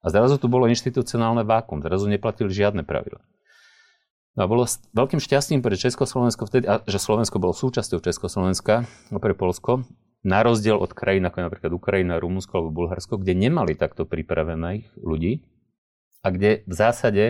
a 0.00 0.08
zrazu 0.08 0.40
tu 0.40 0.48
bolo 0.48 0.68
inštitucionálne 0.68 1.44
vákum. 1.44 1.84
Zrazu 1.84 2.08
neplatili 2.08 2.48
žiadne 2.48 2.84
pravidla. 2.84 3.20
No 4.38 4.44
a 4.44 4.46
bolo 4.46 4.64
veľkým 4.96 5.20
šťastím 5.20 5.60
pre 5.60 5.74
Československo 5.74 6.46
vtedy, 6.46 6.64
a 6.64 6.80
že 6.86 7.02
Slovensko 7.02 7.42
bolo 7.42 7.52
súčasťou 7.52 7.98
Československa 7.98 8.86
a 8.86 9.18
pre 9.18 9.34
Polsko, 9.34 9.84
na 10.20 10.44
rozdiel 10.44 10.76
od 10.76 10.92
krajín 10.92 11.24
ako 11.24 11.48
napríklad 11.48 11.72
Ukrajina, 11.72 12.20
Rumunsko 12.20 12.60
alebo 12.60 12.84
Bulharsko, 12.84 13.16
kde 13.16 13.32
nemali 13.32 13.72
takto 13.72 14.04
pripravených 14.04 15.00
ľudí 15.00 15.44
a 16.20 16.28
kde 16.28 16.66
v 16.68 16.74
zásade 16.76 17.24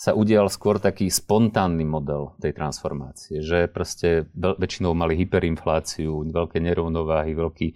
sa 0.00 0.16
udial 0.16 0.48
skôr 0.48 0.80
taký 0.80 1.12
spontánny 1.12 1.84
model 1.84 2.32
tej 2.40 2.56
transformácie, 2.56 3.44
že 3.44 3.68
proste 3.68 4.32
väčšinou 4.32 4.96
mali 4.96 5.12
hyperinfláciu, 5.20 6.24
veľké 6.24 6.56
nerovnováhy, 6.56 7.36
veľký, 7.36 7.68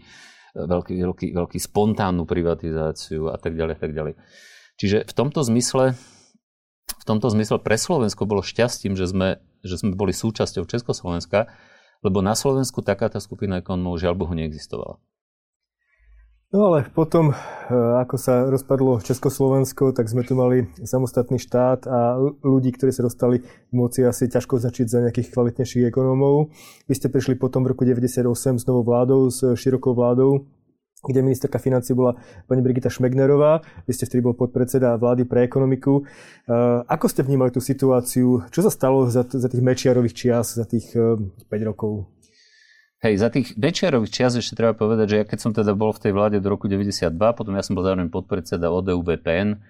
veľký, 0.56 0.94
veľký, 1.04 1.26
veľký 1.36 1.58
spontánnu 1.60 2.24
privatizáciu 2.24 3.28
a 3.28 3.36
tak 3.36 3.58
ďalej, 3.60 3.76
tak 3.76 3.92
ďalej. 3.92 4.16
Čiže 4.80 5.04
v 5.04 5.12
tomto 5.12 5.44
zmysle 5.44 5.98
v 7.04 7.04
tomto 7.04 7.28
zmysle 7.28 7.60
pre 7.60 7.76
Slovensko 7.76 8.24
bolo 8.24 8.40
šťastím, 8.40 8.96
že 8.96 9.04
sme, 9.04 9.36
že 9.60 9.76
sme 9.76 9.92
boli 9.92 10.16
súčasťou 10.16 10.64
Československa, 10.64 11.52
lebo 12.04 12.20
na 12.20 12.36
Slovensku 12.36 12.84
takáto 12.84 13.16
skupina 13.18 13.58
ekonomov 13.58 13.96
žiaľ 13.96 14.14
Bohu 14.14 14.36
neexistovala. 14.36 15.00
No 16.54 16.70
ale 16.70 16.86
potom, 16.86 17.34
e, 17.34 17.74
ako 17.74 18.14
sa 18.14 18.46
rozpadlo 18.46 19.02
Československo, 19.02 19.90
tak 19.90 20.06
sme 20.06 20.22
tu 20.22 20.38
mali 20.38 20.70
samostatný 20.86 21.42
štát 21.42 21.90
a 21.90 22.14
ľudí, 22.46 22.70
ktorí 22.70 22.94
sa 22.94 23.02
dostali 23.02 23.42
k 23.42 23.72
moci 23.74 24.06
asi 24.06 24.30
ťažko 24.30 24.62
začať 24.62 24.86
za 24.86 25.02
nejakých 25.02 25.34
kvalitnejších 25.34 25.90
ekonómov. 25.90 26.54
Vy 26.86 26.94
ste 26.94 27.10
prišli 27.10 27.42
potom 27.42 27.66
v 27.66 27.74
roku 27.74 27.82
98 27.82 28.62
s 28.62 28.64
novou 28.70 28.86
vládou, 28.86 29.34
s 29.34 29.42
širokou 29.58 29.98
vládou, 29.98 30.46
kde 31.10 31.26
ministerka 31.26 31.60
financí 31.60 31.92
bola 31.92 32.16
pani 32.48 32.62
Brigita 32.64 32.88
Šmegnerová. 32.88 33.60
Vy 33.84 33.92
ste 33.92 34.06
vtedy 34.08 34.24
bol 34.24 34.38
podpredseda 34.38 34.96
vlády 34.96 35.28
pre 35.28 35.44
ekonomiku. 35.44 36.00
E, 36.00 36.52
ako 36.86 37.06
ste 37.10 37.26
vnímali 37.26 37.50
tú 37.50 37.60
situáciu? 37.60 38.46
Čo 38.48 38.60
sa 38.64 38.70
stalo 38.70 39.10
za, 39.10 39.24
za 39.26 39.48
tých 39.50 39.64
Mečiarových 39.64 40.14
čias, 40.14 40.56
za 40.56 40.64
tých 40.68 40.94
5 40.94 41.50
e, 41.50 41.64
rokov? 41.64 42.14
Hej, 43.04 43.20
za 43.20 43.28
tých 43.28 43.52
Mečiarových 43.60 44.08
čias 44.08 44.32
ešte 44.32 44.56
treba 44.56 44.72
povedať, 44.72 45.06
že 45.12 45.16
ja 45.20 45.24
keď 45.28 45.38
som 45.38 45.52
teda 45.52 45.76
bol 45.76 45.92
v 45.92 46.08
tej 46.08 46.12
vláde 46.16 46.40
do 46.40 46.48
roku 46.48 46.72
92, 46.72 47.12
potom 47.36 47.52
ja 47.52 47.60
som 47.60 47.76
bol 47.76 47.84
zároveň 47.84 48.08
podpredseda 48.08 48.72
ODU 48.72 49.04
BPN, 49.04 49.60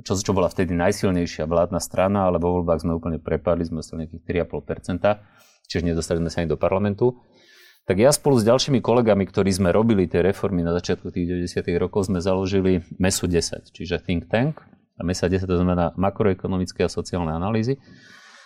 čo, 0.00 0.16
čo 0.16 0.32
bola 0.32 0.48
vtedy 0.48 0.72
najsilnejšia 0.72 1.44
vládna 1.44 1.84
strana, 1.84 2.32
ale 2.32 2.40
vo 2.40 2.56
voľbách 2.56 2.88
sme 2.88 2.96
úplne 2.96 3.20
prepadli, 3.20 3.68
sme 3.68 3.84
dostali 3.84 4.08
nejakých 4.08 4.48
3,5%, 4.48 5.04
čiže 5.68 5.82
nedostali 5.84 6.18
sme 6.24 6.30
sa 6.32 6.40
ani 6.40 6.48
do 6.48 6.56
parlamentu. 6.56 7.12
Tak 7.88 7.96
ja 7.96 8.12
spolu 8.12 8.36
s 8.36 8.44
ďalšími 8.44 8.84
kolegami, 8.84 9.24
ktorí 9.24 9.48
sme 9.48 9.72
robili 9.72 10.04
tie 10.04 10.20
reformy 10.20 10.60
na 10.60 10.76
začiatku 10.76 11.08
tých 11.08 11.24
90. 11.48 11.72
rokov, 11.80 12.12
sme 12.12 12.20
založili 12.20 12.84
MESU 13.00 13.24
10, 13.24 13.72
čiže 13.72 14.04
think 14.04 14.28
tank. 14.28 14.60
A 15.00 15.08
MESA 15.08 15.32
10 15.32 15.48
to 15.48 15.56
znamená 15.56 15.96
makroekonomické 15.96 16.84
a 16.84 16.92
sociálne 16.92 17.32
analýzy. 17.32 17.80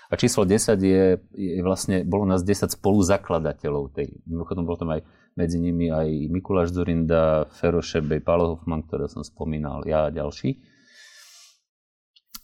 A 0.07 0.15
číslo 0.15 0.47
10 0.47 0.79
je, 0.79 1.19
je 1.35 1.59
vlastne, 1.59 2.07
bolo 2.07 2.23
nás 2.23 2.47
10 2.47 2.71
spoluzakladateľov 2.71 3.91
tej. 3.91 4.15
Mimochodom 4.31 4.63
bol 4.63 4.79
tam 4.79 4.95
aj 4.95 5.03
medzi 5.35 5.59
nimi 5.59 5.91
aj 5.91 6.07
Mikuláš 6.31 6.71
Zurinda, 6.71 7.51
Fero 7.51 7.83
Šebej, 7.83 8.23
Paolo 8.23 8.55
Hoffman, 8.55 8.87
ktoré 8.87 9.11
som 9.11 9.27
spomínal, 9.27 9.83
ja 9.91 10.07
a 10.07 10.15
ďalší. 10.15 10.55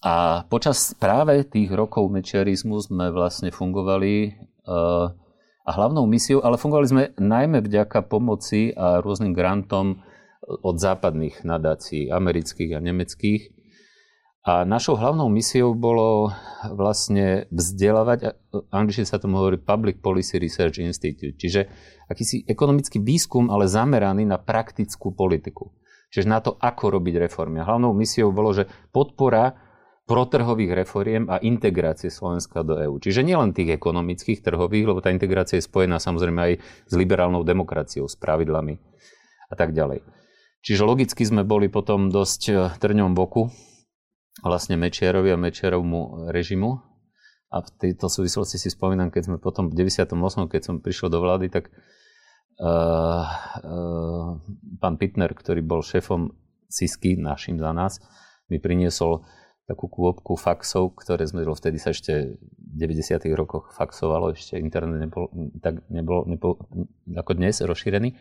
A 0.03 0.43
počas 0.51 0.99
práve 0.99 1.47
tých 1.47 1.71
rokov 1.71 2.11
mečiarizmu 2.11 2.75
sme 2.83 3.15
vlastne 3.15 3.55
fungovali 3.55 4.35
uh, 4.67 5.15
a 5.69 5.71
hlavnou 5.77 6.09
misiou, 6.09 6.41
ale 6.41 6.57
fungovali 6.57 6.87
sme 6.89 7.05
najmä 7.21 7.61
vďaka 7.61 8.09
pomoci 8.09 8.73
a 8.73 9.05
rôznym 9.05 9.37
grantom 9.37 10.01
od 10.49 10.81
západných 10.81 11.45
nadácií, 11.45 12.09
amerických 12.09 12.73
a 12.73 12.81
nemeckých, 12.81 13.43
a 14.49 14.65
našou 14.65 14.97
hlavnou 14.97 15.29
misiou 15.29 15.77
bolo 15.77 16.33
vlastne 16.73 17.45
vzdelávať, 17.53 18.33
angličtine 18.73 19.05
sa 19.05 19.21
tomu 19.21 19.37
hovorí 19.37 19.61
Public 19.61 20.01
Policy 20.01 20.41
Research 20.41 20.81
Institute, 20.81 21.37
čiže 21.37 21.69
akýsi 22.09 22.49
ekonomický 22.49 22.97
výskum, 22.97 23.53
ale 23.53 23.69
zameraný 23.69 24.25
na 24.25 24.41
praktickú 24.41 25.13
politiku. 25.13 25.77
Čiže 26.09 26.33
na 26.33 26.41
to, 26.41 26.57
ako 26.57 26.97
robiť 26.97 27.29
reformy. 27.29 27.61
A 27.61 27.69
hlavnou 27.69 27.93
misiou 27.93 28.33
bolo, 28.33 28.57
že 28.57 28.65
podpora 28.89 29.68
protrhových 30.09 30.73
reforiem 30.73 31.29
a 31.29 31.37
integrácie 31.45 32.09
Slovenska 32.09 32.65
do 32.65 32.81
EÚ. 32.81 32.97
Čiže 32.97 33.21
nielen 33.21 33.53
tých 33.53 33.77
ekonomických, 33.77 34.41
trhových, 34.41 34.89
lebo 34.89 35.05
tá 35.05 35.13
integrácia 35.13 35.61
je 35.61 35.69
spojená 35.69 36.01
samozrejme 36.01 36.41
aj 36.41 36.53
s 36.89 36.93
liberálnou 36.97 37.45
demokraciou, 37.45 38.09
s 38.09 38.17
pravidlami 38.17 38.81
a 39.53 39.55
tak 39.55 39.77
ďalej. 39.77 40.01
Čiže 40.65 40.83
logicky 40.89 41.23
sme 41.29 41.45
boli 41.45 41.69
potom 41.69 42.09
dosť 42.09 42.75
trňom 42.81 43.13
boku 43.13 43.53
vlastne 44.43 44.81
Mečiarovi 44.81 45.35
a 45.35 45.39
Mečiarovmu 45.39 46.31
režimu. 46.33 46.83
A 47.49 47.65
v 47.65 47.69
tejto 47.81 48.13
súvislosti 48.13 48.61
si 48.61 48.69
spomínam, 48.69 49.09
keď 49.09 49.33
sme 49.33 49.37
potom 49.41 49.73
v 49.73 49.77
98. 49.77 50.13
keď 50.53 50.63
som 50.65 50.85
prišiel 50.85 51.09
do 51.09 51.25
vlády, 51.25 51.49
tak 51.49 51.73
uh, 52.61 53.25
uh, 53.25 54.37
pán 54.77 55.01
Pitner, 55.01 55.33
ktorý 55.33 55.65
bol 55.65 55.81
šéfom 55.81 56.29
SISky, 56.69 57.17
našim 57.17 57.57
za 57.57 57.73
nás, 57.73 58.05
mi 58.53 58.61
priniesol 58.61 59.25
takú 59.69 59.85
kôpku 59.85 60.41
faxov, 60.41 60.97
ktoré 60.97 61.29
sme 61.29 61.45
vtedy 61.45 61.77
sa 61.77 61.93
ešte 61.93 62.41
v 62.41 62.75
90. 62.81 63.21
rokoch 63.37 63.69
faxovalo, 63.77 64.33
ešte 64.33 64.57
internet 64.57 65.05
nebol, 65.05 65.29
tak 65.61 65.85
nebol, 65.93 66.25
nebol 66.25 66.57
ako 67.13 67.37
dnes 67.37 67.61
rozšírený. 67.61 68.17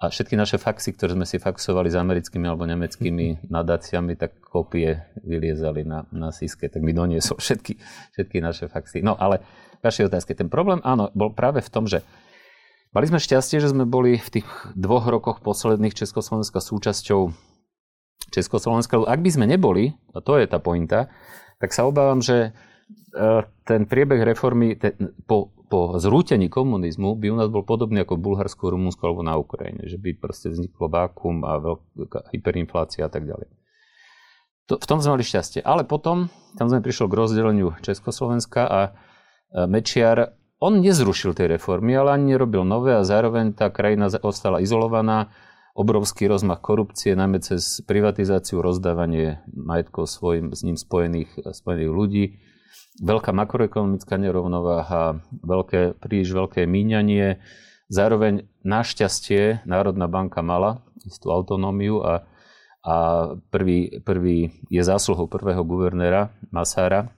A 0.00 0.10
všetky 0.10 0.34
naše 0.34 0.56
faxy, 0.56 0.96
ktoré 0.96 1.14
sme 1.14 1.28
si 1.28 1.36
faxovali 1.36 1.92
s 1.92 2.00
americkými 2.00 2.48
alebo 2.48 2.64
nemeckými 2.64 3.40
nadáciami, 3.54 4.16
tak 4.16 4.40
kopie 4.40 5.04
vyliezali 5.20 5.84
na, 5.84 6.08
na 6.08 6.32
síske. 6.32 6.72
Tak 6.72 6.80
mi 6.80 6.96
doniesol 6.96 7.36
všetky, 7.36 7.76
všetky 8.16 8.40
naše 8.40 8.66
faxy. 8.72 9.04
No 9.04 9.20
ale 9.20 9.44
vašej 9.84 10.08
otázke. 10.08 10.32
Ten 10.32 10.48
problém, 10.48 10.80
áno, 10.80 11.12
bol 11.12 11.36
práve 11.36 11.60
v 11.60 11.68
tom, 11.68 11.84
že 11.84 12.00
mali 12.96 13.04
sme 13.04 13.20
šťastie, 13.20 13.60
že 13.60 13.68
sme 13.68 13.84
boli 13.84 14.16
v 14.16 14.40
tých 14.40 14.48
dvoch 14.72 15.04
rokoch 15.12 15.44
posledných 15.44 15.92
Československa 15.92 16.64
súčasťou 16.64 17.52
Československa. 18.30 19.02
Ak 19.04 19.20
by 19.20 19.30
sme 19.32 19.44
neboli, 19.50 19.96
a 20.14 20.22
to 20.22 20.38
je 20.38 20.46
tá 20.48 20.62
pointa, 20.62 21.12
tak 21.58 21.74
sa 21.74 21.84
obávam, 21.84 22.22
že 22.24 22.52
e, 23.12 23.42
ten 23.66 23.84
priebeh 23.88 24.22
reformy 24.24 24.78
ten, 24.78 24.96
po 25.28 25.54
po 25.74 25.98
zrútení 25.98 26.46
komunizmu 26.46 27.18
by 27.18 27.26
u 27.32 27.36
nás 27.40 27.50
bol 27.50 27.66
podobný 27.66 28.06
ako 28.06 28.14
v 28.14 28.24
Bulharsku, 28.30 28.62
Rumunsku 28.70 29.02
alebo 29.02 29.26
na 29.26 29.34
Ukrajine, 29.34 29.88
že 29.90 29.98
by 29.98 30.14
proste 30.14 30.52
vzniklo 30.54 30.86
vákum 30.86 31.42
a 31.42 31.58
veľká 31.58 32.30
hyperinflácia 32.30 33.02
a 33.02 33.10
tak 33.10 33.26
ďalej. 33.26 33.50
To, 34.70 34.78
v 34.78 34.86
tom 34.86 35.02
sme 35.02 35.18
mali 35.18 35.26
šťastie. 35.26 35.66
Ale 35.66 35.82
potom, 35.82 36.30
tam 36.54 36.70
sme 36.70 36.78
prišli 36.78 37.10
k 37.10 37.18
rozdeleniu 37.18 37.74
Československa 37.82 38.62
a 38.64 38.80
Mečiar, 39.66 40.38
on 40.62 40.78
nezrušil 40.78 41.34
tie 41.34 41.50
reformy, 41.50 41.92
ale 41.98 42.16
ani 42.16 42.38
nerobil 42.38 42.62
nové 42.62 42.94
a 42.94 43.02
zároveň 43.02 43.52
tá 43.52 43.68
krajina 43.68 44.08
ostala 44.22 44.62
izolovaná, 44.62 45.34
obrovský 45.74 46.30
rozmach 46.30 46.62
korupcie, 46.62 47.18
najmä 47.18 47.42
cez 47.42 47.82
privatizáciu, 47.82 48.62
rozdávanie 48.62 49.42
majetkov 49.50 50.06
svojim 50.06 50.54
s 50.54 50.62
ním 50.62 50.78
spojených, 50.78 51.34
spojených 51.50 51.90
ľudí, 51.90 52.24
veľká 53.02 53.34
makroekonomická 53.34 54.14
nerovnováha, 54.14 55.18
veľké, 55.42 55.98
príliš 55.98 56.30
veľké 56.30 56.62
míňanie. 56.70 57.42
Zároveň 57.90 58.46
našťastie 58.62 59.66
Národná 59.66 60.06
banka 60.06 60.40
mala 60.46 60.86
istú 61.02 61.34
autonómiu 61.34 62.00
a, 62.06 62.24
a 62.86 62.94
prvý, 63.50 63.98
prvý 64.06 64.54
je 64.70 64.80
zásluhou 64.80 65.26
prvého 65.26 65.66
guvernéra 65.66 66.30
Masára, 66.54 67.10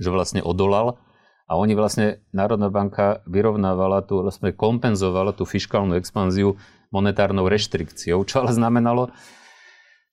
že 0.00 0.08
vlastne 0.08 0.40
odolal 0.40 0.98
a 1.44 1.60
oni 1.60 1.76
vlastne, 1.76 2.24
Národná 2.32 2.72
banka 2.72 3.20
vyrovnávala 3.28 4.00
tu, 4.08 4.24
vlastne 4.24 4.56
kompenzovala 4.56 5.36
tú 5.36 5.44
fiskálnu 5.44 6.00
expanziu 6.00 6.56
monetárnou 6.94 7.50
reštrikciou, 7.50 8.22
čo 8.22 8.46
ale 8.46 8.54
znamenalo, 8.54 9.10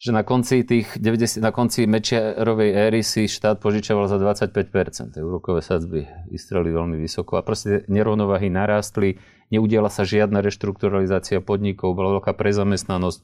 že 0.02 0.10
na 0.10 0.26
konci 0.26 0.66
tých 0.66 0.98
90, 0.98 1.46
na 1.46 1.54
konci 1.54 1.86
Mečiarovej 1.86 2.74
éry 2.74 3.06
si 3.06 3.30
štát 3.30 3.62
požičoval 3.62 4.10
za 4.10 4.18
25%. 4.18 5.14
Úrokové 5.22 5.62
sadzby 5.62 6.10
vystreli 6.26 6.74
veľmi 6.74 6.98
vysoko 6.98 7.38
a 7.38 7.46
proste 7.46 7.86
nerovnováhy 7.86 8.50
narástli, 8.50 9.22
neudiala 9.54 9.94
sa 9.94 10.02
žiadna 10.02 10.42
reštrukturalizácia 10.42 11.38
podnikov, 11.46 11.94
bola 11.94 12.18
veľká 12.18 12.34
prezamestnanosť, 12.34 13.22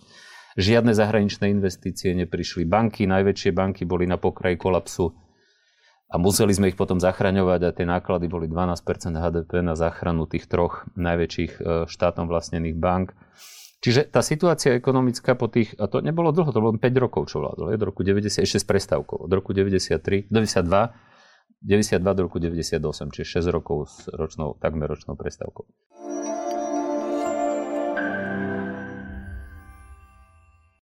žiadne 0.54 0.94
zahraničné 0.94 1.50
investície 1.50 2.14
neprišli. 2.14 2.70
Banky, 2.70 3.10
najväčšie 3.10 3.58
banky 3.58 3.90
boli 3.90 4.06
na 4.06 4.22
pokraji 4.22 4.54
kolapsu 4.62 5.27
a 6.08 6.16
museli 6.16 6.56
sme 6.56 6.72
ich 6.72 6.80
potom 6.80 7.04
zachraňovať 7.04 7.62
a 7.68 7.76
tie 7.76 7.84
náklady 7.84 8.32
boli 8.32 8.48
12% 8.48 8.80
HDP 9.12 9.60
na 9.60 9.76
záchranu 9.76 10.24
tých 10.24 10.48
troch 10.48 10.88
najväčších 10.96 11.54
e, 11.60 11.62
štátom 11.92 12.32
vlastnených 12.32 12.80
bank. 12.80 13.12
Čiže 13.84 14.10
tá 14.10 14.24
situácia 14.24 14.74
ekonomická 14.74 15.36
po 15.38 15.52
tých, 15.52 15.76
a 15.78 15.86
to 15.86 16.00
nebolo 16.02 16.32
dlho, 16.32 16.50
to 16.50 16.64
bolo 16.64 16.74
5 16.80 17.04
rokov, 17.04 17.30
čo 17.30 17.44
vládlo, 17.44 17.76
od 17.76 17.84
roku 17.84 18.02
90, 18.02 18.42
ešte 18.42 18.64
s 18.64 18.66
prestávkou, 18.66 19.28
od 19.28 19.32
roku 19.36 19.54
93, 19.54 20.32
92, 20.32 20.96
92 21.62 22.18
do 22.18 22.22
roku 22.26 22.40
98, 22.40 23.14
čiže 23.14 23.44
6 23.44 23.54
rokov 23.54 23.78
s 23.92 24.10
ročnou, 24.10 24.58
takmer 24.58 24.90
ročnou 24.90 25.14
prestávkou. 25.14 25.68